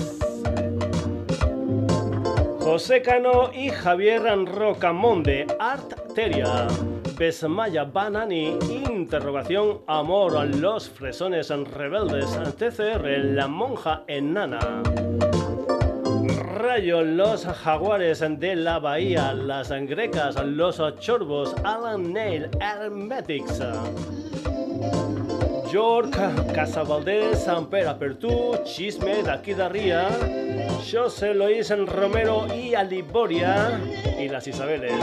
José 2.61 3.03
Cano 3.03 3.51
y 3.53 3.69
Javier 3.69 4.23
Rocamonde, 4.47 5.47
Arteria, 5.61 6.67
Besmaya 7.19 7.85
Banani, 7.85 8.59
Interrogación 8.91 9.83
Amor, 9.87 10.33
Los 10.57 10.89
Fresones 10.89 11.51
Rebeldes, 11.51 12.31
TCR, 12.57 13.07
La 13.35 13.47
Monja 13.47 14.05
Enana. 14.07 14.83
Rayo, 16.65 17.03
los 17.03 17.45
jaguares 17.45 18.21
de 18.21 18.57
la 18.57 18.79
bahía, 18.79 19.35
las 19.35 19.69
grecas, 19.69 20.37
los 20.43 20.81
chorbos, 20.99 21.55
Alan 21.63 22.11
Nail, 22.11 22.49
Hermetics. 22.59 23.61
York, 25.71 26.17
Casa 26.55 26.83
Valdés, 26.83 27.47
Ampera 27.49 27.99
Pertú, 27.99 28.59
Chisme, 28.65 29.23
Daquidarría, 29.23 30.09
José 30.91 31.35
Luis 31.35 31.69
Romero 31.87 32.47
y 32.55 32.75
Aliboria 32.75 33.79
y 34.19 34.29
las 34.29 34.47
Isabeles. 34.49 34.95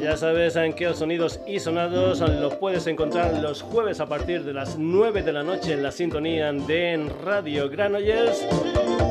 Ya 0.00 0.16
sabes 0.16 0.56
en 0.56 0.72
qué 0.72 0.92
sonidos 0.94 1.40
y 1.46 1.60
sonados 1.60 2.20
lo 2.20 2.58
puedes 2.58 2.86
encontrar 2.86 3.34
los 3.34 3.60
jueves 3.60 4.00
a 4.00 4.06
partir 4.06 4.42
de 4.44 4.54
las 4.54 4.78
9 4.78 5.22
de 5.22 5.32
la 5.32 5.42
noche 5.42 5.74
en 5.74 5.82
la 5.82 5.92
sintonía 5.92 6.50
de 6.52 7.06
Radio 7.22 7.68
Granollers, 7.68 8.46